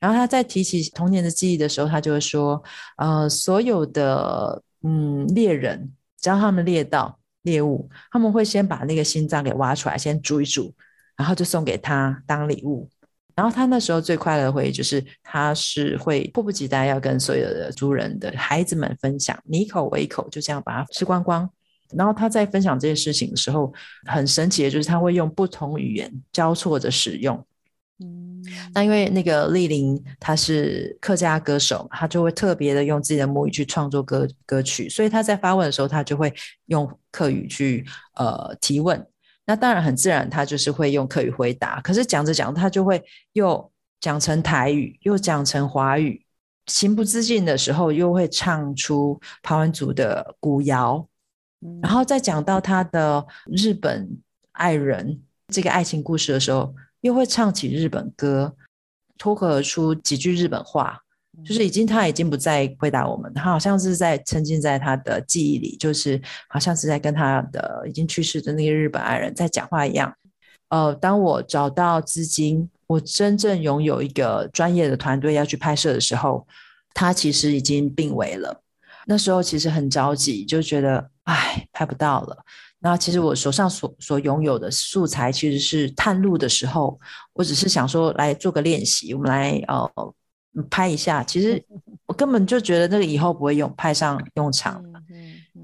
[0.00, 2.60] 然后他在提起童年的记忆的时候，他就会说
[2.98, 10.74] ：“呃，所有的嗯猎人，只要他们猎到猎物，他们会先把那个心脏给挖出来，先煮一煮，
[11.16, 12.88] 然后就送给他当礼物。
[13.36, 21.48] 然后他那时候最快乐的回忆就是，他是会迫不及待要跟所有的族人的孩子们分享，你一口我一口，就这样把它吃光光。
[21.96, 23.72] 然后他在分享这些事情的时候，
[24.06, 27.44] 很神奇的就是他会用不同语言交错着使用。”
[28.74, 36.32] 那因为那个丽玲她是客家歌手，她就会特别的用自己的母语去创作歌歌曲，所以她在发问的时候，她就会
[36.66, 39.06] 用客语去呃提问。
[39.46, 41.80] 那当然很自然，她就是会用客语回答。
[41.82, 43.00] 可是讲着讲，她就会
[43.34, 46.24] 又讲成台语，又讲成华语，
[46.66, 51.06] 情不自禁的时候，又会唱出台湾族的古谣。
[51.82, 54.08] 然后再讲到他的日本
[54.52, 56.74] 爱人这个爱情故事的时候。
[57.02, 58.54] 又会唱起日本歌，
[59.18, 60.96] 脱口而出几句日本话，
[61.44, 70.14] 就是已经他已经不再回答我们，他好像是在沉浸在他的记忆里，就是好像是在跟他的已经去世的那个日本爱人在讲话一样。
[70.68, 76.46] 呃，当我找到资金，我真正拥有一个专业的团队要去拍摄的时候，
[76.94, 78.62] 他其实已经病危了。
[79.06, 82.36] 那时候其实很着急，就觉得唉，拍不到了。
[82.80, 86.98] 那其实我手上所所拥有的素材其实是探路的时候，
[87.32, 90.14] 我只是想说来做个练习，我们来呃
[90.68, 91.22] 拍一下。
[91.22, 91.64] 其实
[92.06, 95.00] 我根本就觉得那个以后不会用派上用场了。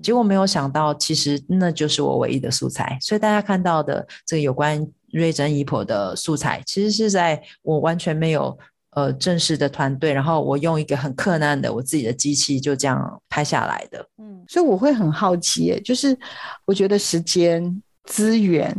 [0.01, 2.97] 结果没有想到，其实那就是我唯一的素材。
[3.01, 8.57] 所以大家看到的这个有关瑞珍姨婆的素材，其实是在我完全没有
[8.91, 14.07] 呃正式的团队，然后我用一个很困难的我自己的机器就这样拍下来的。
[14.19, 16.18] 嗯，所以我会很好奇，耶，就是
[16.64, 18.76] 我觉得时间资源，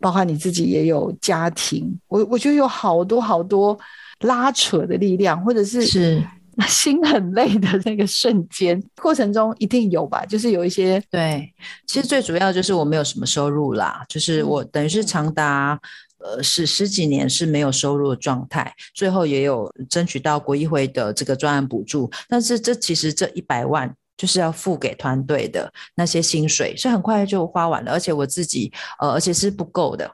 [0.00, 3.78] 包括你自己也有家庭，我我觉得有好多好多
[4.20, 6.22] 拉扯的力量，或者是是。
[6.66, 10.26] 心很累的那个瞬间，过程中一定有吧？
[10.26, 11.54] 就是有一些对，
[11.86, 15.78] 其实最主要就是我没有什么收入啦，就是我等于是长达
[16.18, 30.10] 呃十十几年是没有收入的状态，最后也有争取到国议会的这个专案补助，但是这其实这一百万就是要付给团队的那些薪水，是很快就花完了，而且我自己呃而且是不够的，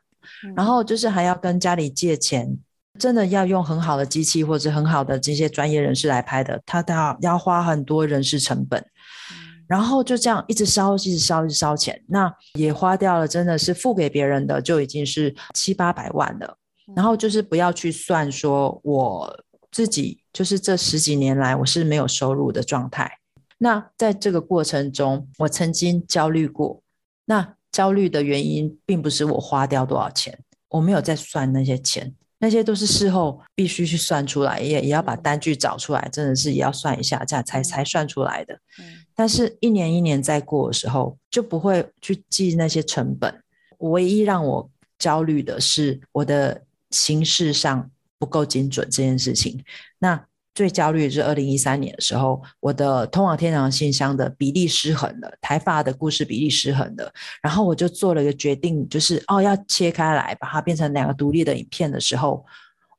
[0.54, 2.56] 然后就是还要跟家里借钱。
[2.96, 8.86] 真的要用很好的机器或者很好的这些专业人士来拍的，他他要要花很多人事成本，
[9.66, 16.56] 然后就这样一直烧，一直烧，一直烧钱，那也花掉了，真的是付给别人的就已经是七八百万了。
[16.94, 23.10] 然后就是不要去算说我自己就是这十几年来我是没有收入的状态。
[23.58, 26.82] 那在这个过程中，我曾经焦虑过。
[27.26, 30.38] 那焦虑的原因并不是我花掉多少钱，
[30.68, 32.14] 我没有在算那些钱。
[32.38, 38.54] 那些都是事后必须去算出来，也也要把单据找出来，真的是也要算一下，这样才才算出来的。
[38.78, 43.42] 嗯，但是一年一年在过的时候，就不会去记那些成本。
[43.78, 49.64] 唯一让我焦虑的是我的形式上不够精准这件事情。
[49.98, 50.26] 那。
[50.54, 62.44] 最焦虑的是二零一三年的时候，我的通往天堂信箱的比例失衡了，台发的故事比例失衡了，然后我就做了一个决定，就是哦要切开来，把它变成两个独立的影片的时候，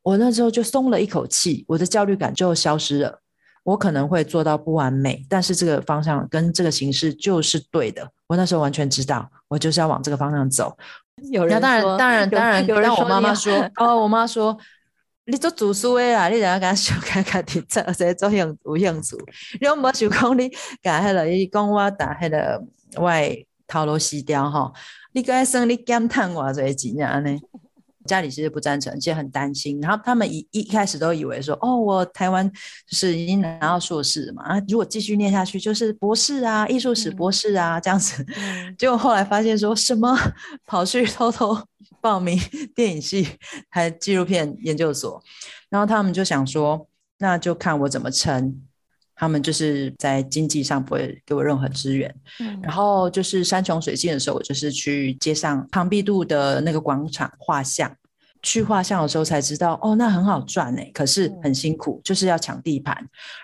[0.04, 3.22] 我那时候就松了一口气，我的焦虑感就消失了。
[3.64, 8.08] 我可能会做到不完美，但是这个方向跟这个形式就是对的。
[8.28, 10.78] 我那时候完全知道，我就是要往这个方向走。
[11.32, 14.56] 有人当然当然当然，有人我妈妈说哦，我妈说。
[15.28, 19.18] 你做主书的啦，你怎样跟他想看看题做，谁做兴有兴趣？
[19.60, 20.50] 你有冇想讲你
[20.82, 22.64] 甲迄落，伊讲我打迄个
[23.02, 23.36] 外
[23.68, 24.72] 头路死掉吼，
[25.14, 27.20] 你该算你减赚偌侪钱啊？
[27.20, 27.40] 呢？
[28.06, 29.82] 家里其实不赞成，其实很担心。
[29.82, 32.48] 然后他们一一开始都以为说，哦，我台湾
[32.88, 38.24] 就是已经拿到硕士嘛，啊，如果继续念下去就是博士啊，艺术史博士啊这样子。
[38.78, 40.16] 结果后来发现说什么，
[40.68, 41.58] 跑去偷偷
[42.06, 42.40] 报名
[42.76, 43.28] 电影系，
[43.68, 45.20] 还纪录片研究所。
[45.70, 46.88] 然后他们就想说，
[47.18, 48.62] 那就看我怎么撑。
[49.16, 52.14] 他们就是在经济上不会给我任何资源，
[52.62, 57.92] 然后就是山穷水尽的时候，我就是去街上庞毕度的那个广场画像。
[58.46, 62.96] 去画像的时候才知道，哦，那很好赚哎，可是很辛苦，就是要抢地盘。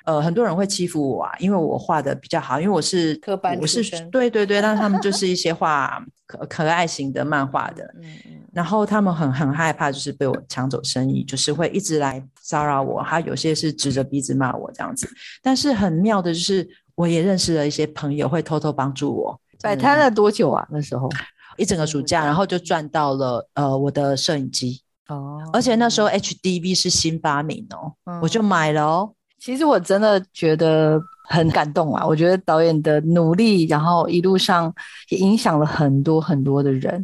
[0.05, 3.81] 呃，很多人会欺负我啊，因为我画的比较好，因为我是科班我是
[4.11, 15.09] 对对对，那 他们就是一些画可可爱型的漫画的，嗯嗯，然后他们很很害怕，就是被我抢走生意，就是会一直来骚扰我，他有些是指着鼻子骂我这样子。
[15.41, 19.41] 但是很妙的就是，我也认识了一些朋友，会偷偷帮助我。
[19.63, 20.67] 摆摊了多久啊？
[20.69, 21.09] 那时候
[21.57, 24.79] 一整个暑假，然后就赚到了呃我的摄影机。
[25.11, 29.13] 哦，而且那时候 HDV 是新发明哦，我就买了哦。
[29.39, 32.05] 其实我真的觉得很感动啊！
[32.05, 34.71] 我觉得导演的努力，然后一路上
[35.09, 37.03] 也影响了很多很多的人。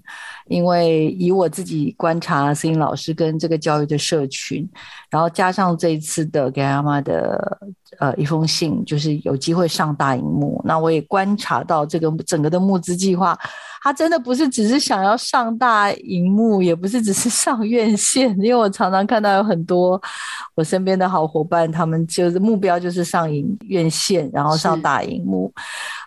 [0.49, 4.67] 因为以我自己观察，思颖老师跟这个教育的社群，
[5.09, 7.59] 然后加上这一次的给阿妈的
[7.99, 10.61] 呃一封信，就是有机会上大荧幕。
[10.65, 13.37] 那我也观察到这个整个的募资计划。
[13.83, 20.01] 他真的不是只是想要上大荧幕，也不是只是上院线，因为我常常看到有很多
[20.55, 25.53] 我身边的好伙伴，他们就是目标就是上影院线，然后上大荧幕。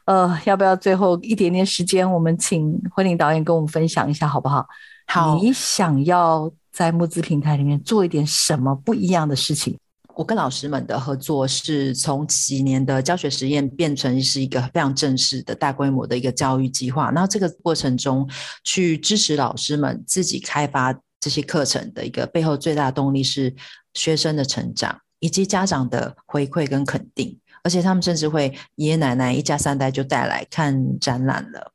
[0.06, 4.66] 呃，要不要最后一点点时间，我们请慧玲导演跟我们分享一下好不好？
[5.06, 9.76] 好，你想要在募资平台里面做一点什么不一样的事情？
[10.16, 17.10] 我跟老师们的合作是从几年的教学实验变成是一个非常正式的大规模的一个教育计划。
[17.10, 18.28] 然后这个过程中，
[18.62, 23.54] 去支持老师们自己开发这些课程的一个背后最大的动力是
[23.94, 27.38] 学生的成长以及家长的回馈跟肯定。
[27.62, 31.72] 而且他们甚至会爷爷奶奶一家三代就带来看展览了。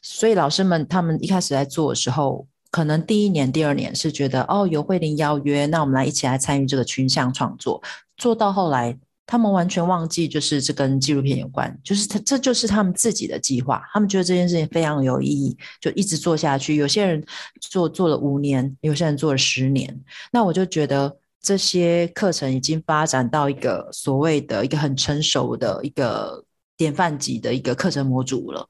[0.00, 2.46] 所以老师们他们一开始在做的时候。
[2.72, 7.82] 可能第一年、第二年是觉得哦，有慧玲邀约，那我们来一起来参与这个群像创作。
[8.16, 13.82] 做到后来，他们完全忘记就是这跟纪录片有关，就是他这就是他们自己的计划。
[13.92, 16.76] 他们觉得这件事情非常有意义，就一直做下去。
[16.76, 17.22] 有些人
[17.60, 19.94] 做做了五年，有些人做了十年。
[20.32, 26.44] 那我就觉得这些课程已经发展到一个所谓的一个很成熟的一个
[26.76, 28.68] 典范级的一个课程模组了。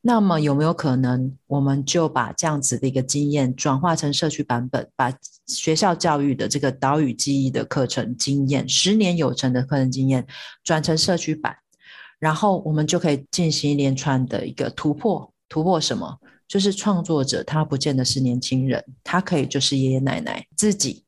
[0.00, 5.12] 那么有没有可能，我们就把这样子的一个经验转化成社区版本，把
[5.46, 10.26] 学校教育的这个岛屿记忆的课程经验，十年有成的课程经验，
[10.62, 11.56] 转成社区版，
[12.18, 15.32] 然后我们就可以进行一连串的一个突破。
[15.48, 16.18] 突破什么？
[16.46, 21.04] 就是创作者他不见得是年轻人，他可以就是爷爷奶奶自己，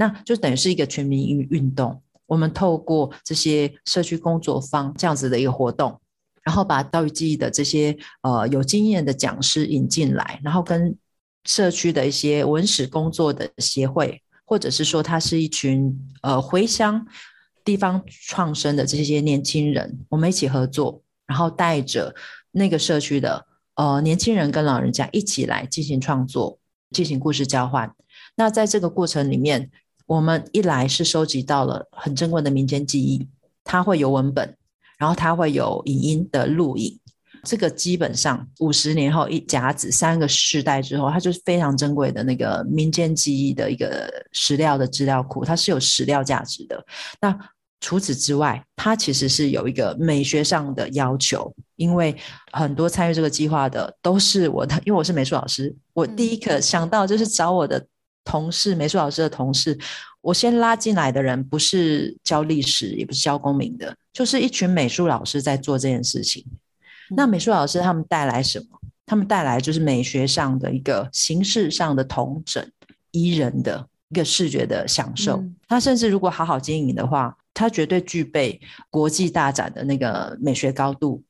[0.00, 2.02] 那就等于是一个全民运运动。
[2.24, 6.00] 我们透过这些社区工作坊这样子的一个活动，
[6.42, 10.96] 然后把岛屿记忆的这些呃有经验的讲师引进来，然后跟
[11.44, 17.06] 社区的一些文史工作的协会，或者是说他是一群呃回乡
[17.62, 22.14] 地方创生的这些年轻人，我们一起合作，然后带着
[22.52, 23.44] 那个社区的
[23.74, 26.58] 呃年轻人跟老人家一起来进行创作，
[26.90, 27.92] 进行故事交换。
[28.36, 29.70] 那在这个过程里面。
[30.10, 33.24] 我们一来是收集到了很珍贵的民间记忆，
[33.62, 34.56] 它会有文本，
[34.98, 36.98] 然后它会有影音的录影，
[37.44, 46.84] 这个基本上五十年后一甲子三个世代之后，它就是非常珍贵的那个民间记忆的一个史料的资料库，它是有史料价值的。
[47.20, 47.38] 那
[47.78, 52.16] 除此之外，它其实是有一个美学上的要求，因为
[52.50, 57.86] 很多参与这个计划的都是我的，因为我是美术老师，我第一个想到就是找我的。
[58.24, 59.76] 同事，美术老师的同事，
[60.20, 66.44] 我先拉进来的人不是教历史，也不是教公民的，就是一群美术老师在做这件事情。
[67.10, 68.78] 那美术老师他们带来什么？
[69.06, 72.64] 他们带来就是美学上的一个形式上的统整、
[73.10, 75.42] 宜人的一个视觉的享受。
[75.66, 81.20] 他甚至如果好好经营的话，他绝对具备国际大展的那个美学高度。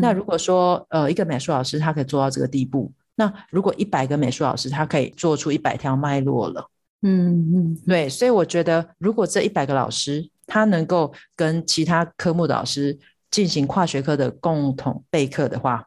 [0.00, 2.90] 那如果说呃，一个美术老师他可以做到这个地步。
[3.14, 6.68] 那如果一百个美术老师，他可以做出一百条脉络了。
[7.02, 12.98] 嗯嗯，对，所以我觉得，如果这一百个老师他能够跟其他科目的老师
[13.30, 15.84] 进行跨学科的共同备课的话，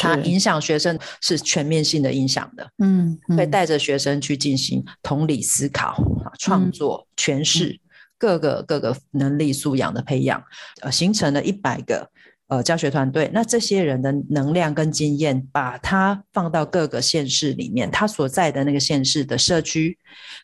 [0.00, 2.70] 他影响学生是全面性的影响的。
[2.78, 5.96] 嗯，会带着学生去进行同理思考、
[6.38, 7.80] 创作、诠释
[8.16, 10.42] 各个各个能力素养的培养，
[10.80, 12.08] 呃，形成了一百个。
[12.52, 19.96] 呃，教学团队，那这些人的能量跟经验，把它放到各个县市里面，他所在的那个县市的社区，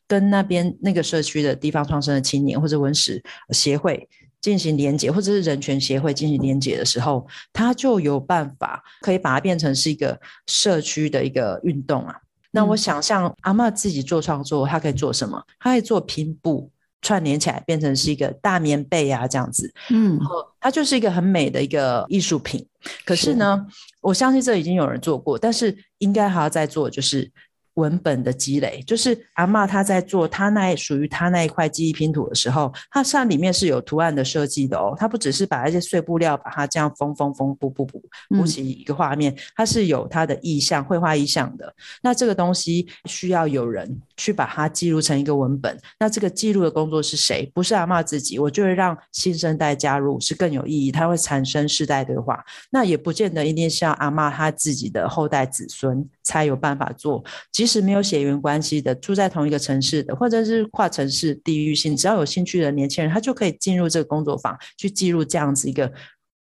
[0.06, 4.08] 跟那边那个社区的地方创生的青年或者文史协会
[4.40, 12.14] 进行连接，或者是人权协会进行连接的时候，他就有办法可以把它变成是一个社区的一个运动啊。
[12.50, 15.44] 那我想象阿妈自己做创作，他可以做什么？
[15.60, 16.70] 他可以做拼布。
[17.02, 20.18] 串联起来变成是一个大棉被啊，这样子，嗯，
[20.60, 22.66] 它就是一个很美的一个艺术品。
[23.04, 23.66] 可是呢，
[24.00, 27.30] 我相信这已经有人做过，但是应该还要再做，就是。
[27.78, 34.94] 文本的积累，就是阿妈她在做她那属于她那一块记忆拼图的时候，它实际上里面是有图案的设计的哦。
[34.98, 41.72] 它不只是把那些碎布料把它这样缝缝缝补补补补起一个画面，它是有它的意象、绘画意象的。
[42.02, 45.78] 那这个东西需要有人去把它记录成一个文本。
[46.00, 47.50] 那这个记录的工作是谁？
[47.54, 52.44] 不是阿妈自己，我就会让新生代加入是更有意义，它会产生世代对话。
[52.70, 57.22] 那也不见得一定是要阿妈她自己的后代子孙才有办法做，
[57.52, 65.92] 即是没有血缘关系的，住在同一个城市的，或者是跨城市、地域性，只要有兴趣的年轻人，他就可以进入这个工作坊，去记录这样子一个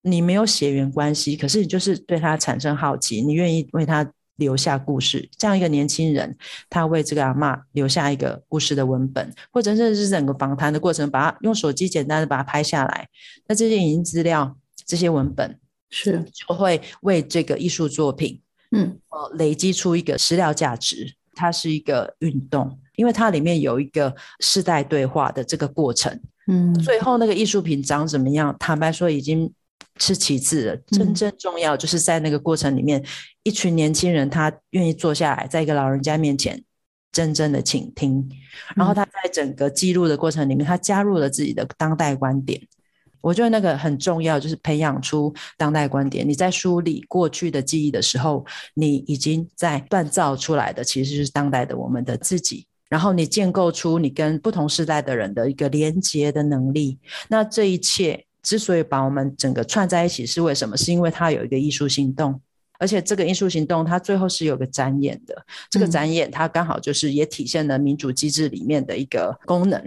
[0.04, 6.38] 你没有血缘关系，可是你就是对他产生好奇，你愿意为他留下故事，这样一个年轻人，
[6.70, 13.08] 他为这个阿妈留下一个故事的文本，或者甚至是整个访谈的过程，把它用手机简单的把它拍下来，
[13.48, 14.56] 那这些影音资料、
[14.86, 15.58] 这些文本
[15.90, 18.42] 是就会为这个艺术作品。
[18.76, 26.20] 嗯，呃，累积出一个史料价值，它是一个运动，因为它里面有一个世代对话的这个过程。
[26.48, 28.56] 嗯，最后那个艺术品长怎么样？
[28.60, 29.52] 坦白说，已经
[29.98, 30.78] 是其次了。
[30.88, 33.04] 真正重要就是在那个过程里面，
[33.44, 36.64] 一群年轻人他愿意坐下来，在一个老人家面前
[37.12, 38.30] 真正的倾听，
[38.76, 42.62] 然后他在整个记录的过程里面，他加入了自己的当代观点。
[43.26, 46.30] 我觉得那个很重要，就是培养出当代观点。
[46.30, 48.46] 你在梳理过去的记忆的时候，
[48.76, 52.68] 你已经在锻造出来的其实是当代的我们的自己。
[52.88, 57.00] 然后你建构出你跟不同时代的人的一个连接的能力。
[57.28, 60.78] 那这一切之所以把我们整个串在一起，是为什么？
[60.78, 62.40] 是因为它有一个艺术行动。
[62.80, 65.46] 而且这个艺术行动，它最后是有个展演的。
[65.70, 69.82] 这个展演，它刚好就是也体现了民主机制里面的一个功能。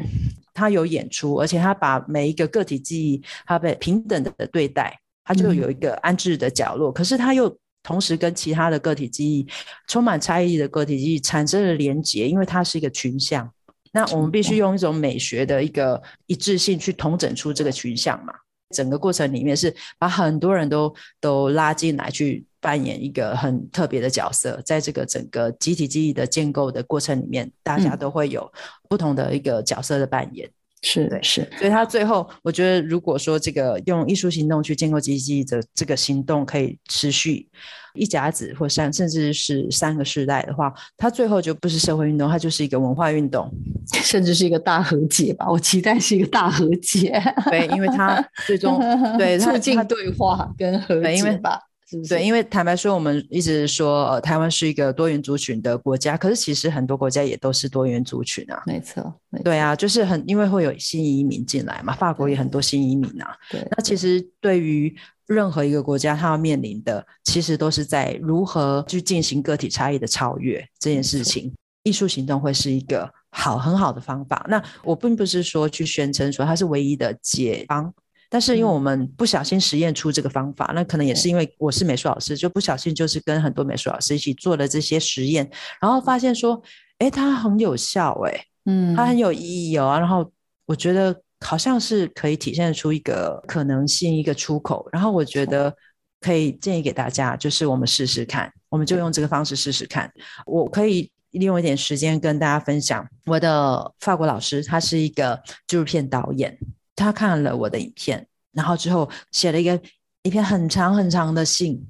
[0.54, 6.90] 它有演出，而且它把每一个个体记忆，它被平等的对待，它就有一个安置的角落。
[6.90, 9.46] 可是它又同时跟其他的个体记忆，
[9.86, 13.48] 充满差异的个体记忆产生了连结，因为它是一个群像。
[13.92, 18.32] 那我们必须用一种美学的一个一致性去统整出这个群像嘛。
[18.74, 22.44] 整个过程里面是把很多人都都拉进来去。
[22.60, 28.52] 扮演一个很特别的角色，在这个整个集体记忆的建构的过程里面，大家都会有
[28.88, 30.50] 不同的一个角色的扮演。
[30.82, 37.48] 是的，是，所以他最后，我觉得如果说这个用艺术行动去建构集体记忆的这个行动可以持续
[37.94, 43.52] 一甲子或三，甚至是三个世代的话，它最后就不是社会运动，它就是一个文化运动，
[43.92, 45.50] 甚至是一个大和解吧。
[45.50, 47.20] 我期待是一个大和解。
[47.50, 48.78] 对，因为它最终
[49.18, 51.60] 对促进对话跟和解吧。
[52.06, 58.62] 对，因为坦白说，我们一直说呃，台湾是一个多元族群的国家，可是其实很多国家也都是多元族群啊。
[58.66, 63.34] 没错，对啊，就是很因为会有新移民进来嘛，法国也很多新移民啊。
[63.50, 64.94] 对，那其实对于
[65.26, 71.50] 任何一个国家，它要面临的其实都是在如何去进行个体差异的超越这件事情。
[71.84, 74.44] 艺术行动会是一个好很好的方法。
[74.48, 77.94] 那我并不是说去宣称说它是唯一的解方。
[78.30, 85.50] 但是因为我们不小心实验出这个方法，那可能也是因为我是美术老师，就不小心就是跟很多美术老师一起做了这些实验，
[85.80, 86.62] 然后发现说，
[86.98, 89.96] 哎，它很有效，哎，嗯，它很有意义哦。
[89.98, 90.30] 然后
[90.66, 94.86] 我觉得好像是可以体现出一个可能性，一个出口。
[94.92, 95.74] 然后我觉得
[96.20, 100.12] 可以建议给大家，就是我们试试看，我们就用这个方式试试看。
[100.44, 106.58] 我可以利用一点时间跟大家分享，我的法国老师，他是一个纪录片导演。
[106.98, 109.80] 他看了我的影片，然后之后写了一个
[110.22, 111.80] 一篇很长很长的信。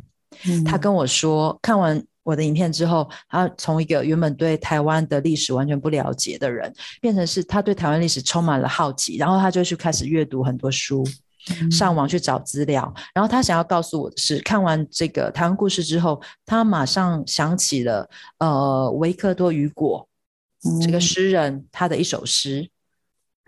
[0.64, 11.02] 他跟我说，看完我的影片之后，他从一个原本对台湾的历史完全不了解的人，变成是他对台湾历史充满了好奇，然后他就去开始阅读很多书，
[11.72, 12.94] 上网去找资料。
[13.14, 20.06] 然后他想要告诉我的是，看完这个台湾故事之后，他马上想起了呃维克多·雨果
[20.80, 22.70] 这个诗人他的一首诗。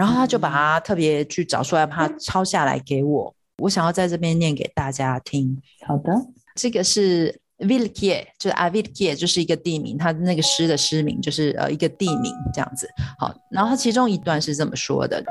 [0.01, 3.35] 然后他就把它特别去找出来，把它抄下来给我。
[3.59, 5.61] 我想要在这边念给大家听。
[5.87, 6.11] 好的，
[6.55, 12.89] 这个是 Villiers，就是 a v i l i e 就是一个地名，他那个诗的诗名就是呃一个地名这样子。
[13.19, 15.23] 好，然后他其中一段是这么说的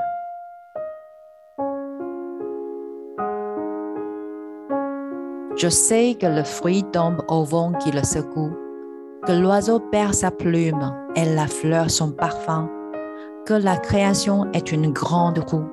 [5.58, 8.54] ：Je sais que le fruit tombe au vent qui le secoue,
[9.26, 12.70] que l'oiseau perd sa plume et la fleur son parfum.
[13.49, 15.65] que la création est une grande roue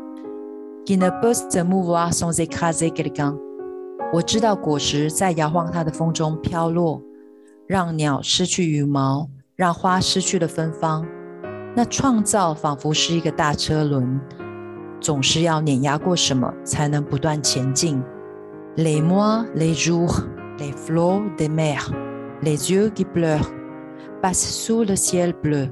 [0.86, 3.38] qui ne peut se mouvoir sans écraser quelqu'un。
[4.14, 7.02] 我知道果实在摇晃它的风中飘落，
[7.68, 11.06] 让鸟失去羽毛，让花失去了芬芳。
[11.76, 14.20] 那创造仿佛是一个大车轮，
[15.00, 18.04] 总是要碾压过什么才能不断前进。
[18.76, 20.24] Les mois, les jours,
[20.58, 21.92] les flots des mers,
[22.42, 23.50] les yeux qui pleurent,
[24.22, 25.70] passent sous le ciel bleu.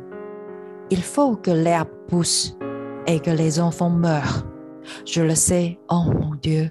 [0.96, 2.56] Il faut que l'herbe pousse
[3.08, 4.44] et que les enfants meurent.
[5.04, 6.70] Je le sais, oh mon Dieu.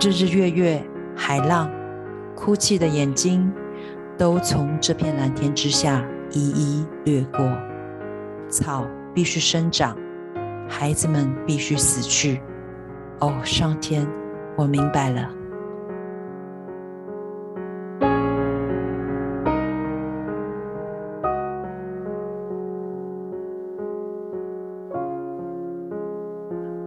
[0.00, 0.82] 日日月月，
[1.14, 1.70] 海浪，
[2.34, 3.48] 哭泣的眼睛，
[4.18, 7.48] 都从这片蓝天之下一一掠过。
[8.48, 9.96] 草必须生长，
[10.68, 12.42] 孩子们必须死去。
[13.20, 14.04] 哦，上天，
[14.56, 15.30] 我明白了。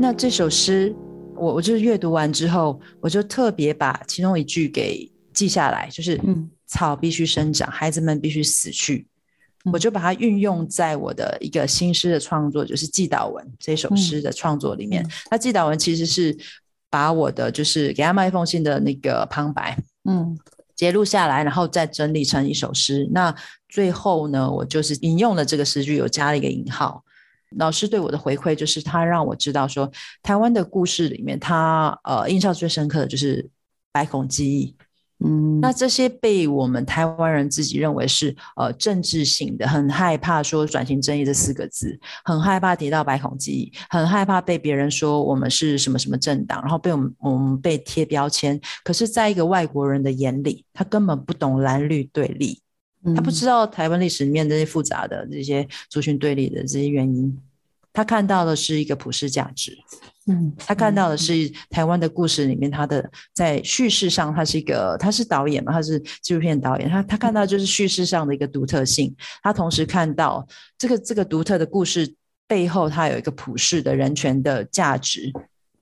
[0.08, 0.96] 那这首诗，
[1.36, 9.06] 我我就是阅读完之后，我就特别把其中一句给记下来，就是嗯，草必须生长，孩子们必须死去。
[9.70, 15.06] 我就把它运用在我的一个新诗的创作，就是祭祷文这首诗的创作里面。
[15.30, 16.34] 那祭祷文其实是
[16.90, 20.40] 把我的就是给他们一封信的那个旁白，嗯，
[20.78, 23.06] 截录下来，然后再整理成一首诗。
[23.12, 23.36] 那
[23.68, 27.04] 最后呢，我就是引用了这个诗句，有加了一个引号。
[27.56, 29.90] 老师对我的回馈就是，他让我知道说，
[30.22, 33.50] 台湾的故事里面，他呃印象最深刻的就是
[33.92, 34.76] 白孔记忆。
[35.26, 48.62] 嗯，那这些被我们台湾人自己认为是呃政治性的，很害怕说转型正义这四个字，很害怕提到白孔记忆，很害怕被别人说我们是什么什么政党，然后被我们我们被贴标签。
[48.84, 52.62] 可是，在一个外国人的眼里，他根本不懂蓝绿对立。
[53.16, 57.38] 他不知道台湾历史里面这些复杂的这些族群对立的这些原因，
[57.94, 59.78] 他看到的是一个普世价值，
[60.28, 70.48] 嗯，他看到的是台湾的故事里面，他的在叙事上，他是一个他是导演嘛，他是纪录片导演，他他看到就是叙事上的一个独特性，他同时看到
[70.78, 72.14] 这个这个独特的故事
[72.48, 75.32] 背后，它有一个普世的人权的价值，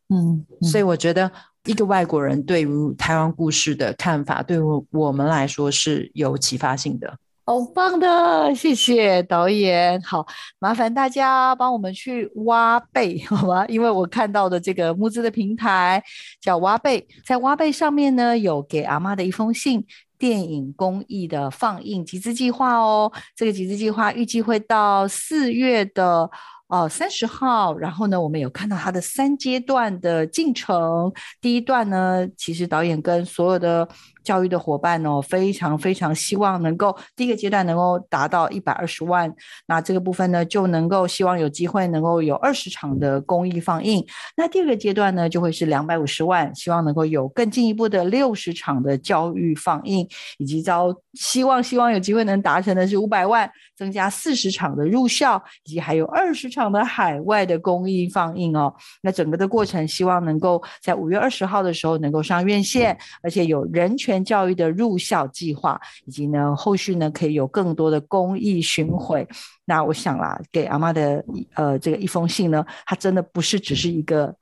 [0.09, 1.31] 嗯，所以我觉得。
[1.65, 4.61] 一个外国人对于台湾故事的看法，对于
[4.91, 7.17] 我们来说是有启发性的。
[7.47, 10.01] 好棒的，谢谢导演。
[10.01, 10.25] 好，
[10.57, 13.65] 麻烦大家帮我们去挖贝， 好吗？
[13.67, 16.03] 因为我看到的这个募资的平台
[16.41, 19.85] 叫挖贝，在挖贝上面呢有给阿妈的一封信。
[20.17, 26.31] 电影公益的放映集资计划哦，这个集资计划预计会到四月的。
[26.67, 31.13] 哦，三十号，然后呢，我们有看到它的三阶段的进程。
[31.39, 33.87] 第一段呢，其实导演跟所有的。
[34.25, 39.31] 教育的伙伴哦，非常非常希望能够第一个阶段能够达到一百二十万，
[39.67, 44.03] 那这个部分呢就能够希望有机会能够有二十场的公益放映。
[44.35, 50.07] 那第二个阶段呢就会是两百五十万，希望能够有更进一步的六十场的教育放映，
[50.39, 53.47] 以及招希望希望有机会能达成的是五百万，
[53.77, 58.73] 增加四十场的入校，以及还有二十场的海外的公益放映哦。
[59.03, 64.14] 那整个的过程希望能够在五月二十号的时候能够上院线，而且有人权。
[64.23, 69.27] 教育的入校计划，以及呢，后续呢可以有更多的公益巡回。
[69.65, 71.23] 那我想啦，给阿妈的
[71.55, 74.35] 呃这个一封信呢，它真的不是只是一个，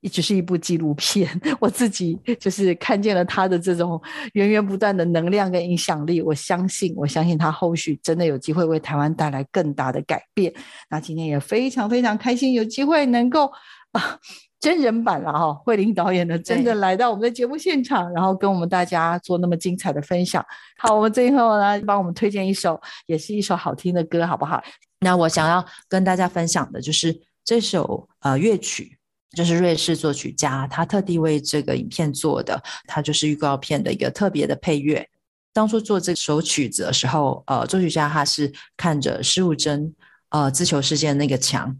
[0.00, 1.28] 一只是一部纪录片。
[1.60, 4.00] 我自己就是看见了他的这种
[4.32, 6.20] 源源不断的能量跟影响力。
[6.20, 10.52] 我相信，我相信他后续真的有机会为台湾带来更大的改变。
[10.90, 13.50] 那今天也非常非常开心，有机会能够
[13.92, 14.18] 啊。
[14.64, 20.42] 真人版了哈，慧玲导演的，真的来到我们的节目现场，然后跟我们大家做那么精彩的分享。
[20.78, 24.64] 好，我们最后呢，帮我们推荐一首，也是一首好听的歌，好不好？
[25.00, 28.96] 那我想要跟大家分享的就是这首呃乐曲，
[29.36, 35.06] 就是瑞士作曲家他特地为这个影片做的，他就是预告片的一个特别的配乐。
[35.52, 39.94] 当初做这首曲子的时候，呃，作曲家他是看着失物珍
[40.30, 41.76] 呃自求世界那个墙。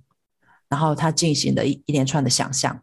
[0.69, 2.81] 然后他进行的一一连串的想象，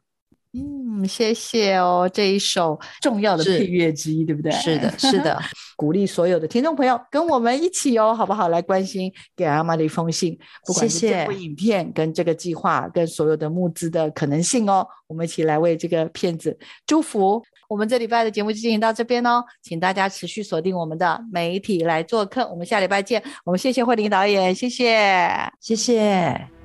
[0.53, 4.51] 嗯，谢谢哦，这一首重要的配乐之一，对不对？
[4.51, 5.39] 是的，是的，
[5.77, 8.49] 鼓励所有的听众朋友跟我们一起哦，好不好？
[8.49, 17.41] 来关心给阿妈的一封信，不管是这部影片跟这个计划跟所有的募资的可能性哦，我们一起来为这个片子祝福。
[17.69, 23.23] 我们这礼拜的节目就进行到这边哦，请大家持续锁定我们的媒体来做客，我们下礼拜见。
[23.45, 26.60] 我们谢谢慧玲导演，谢谢，谢谢。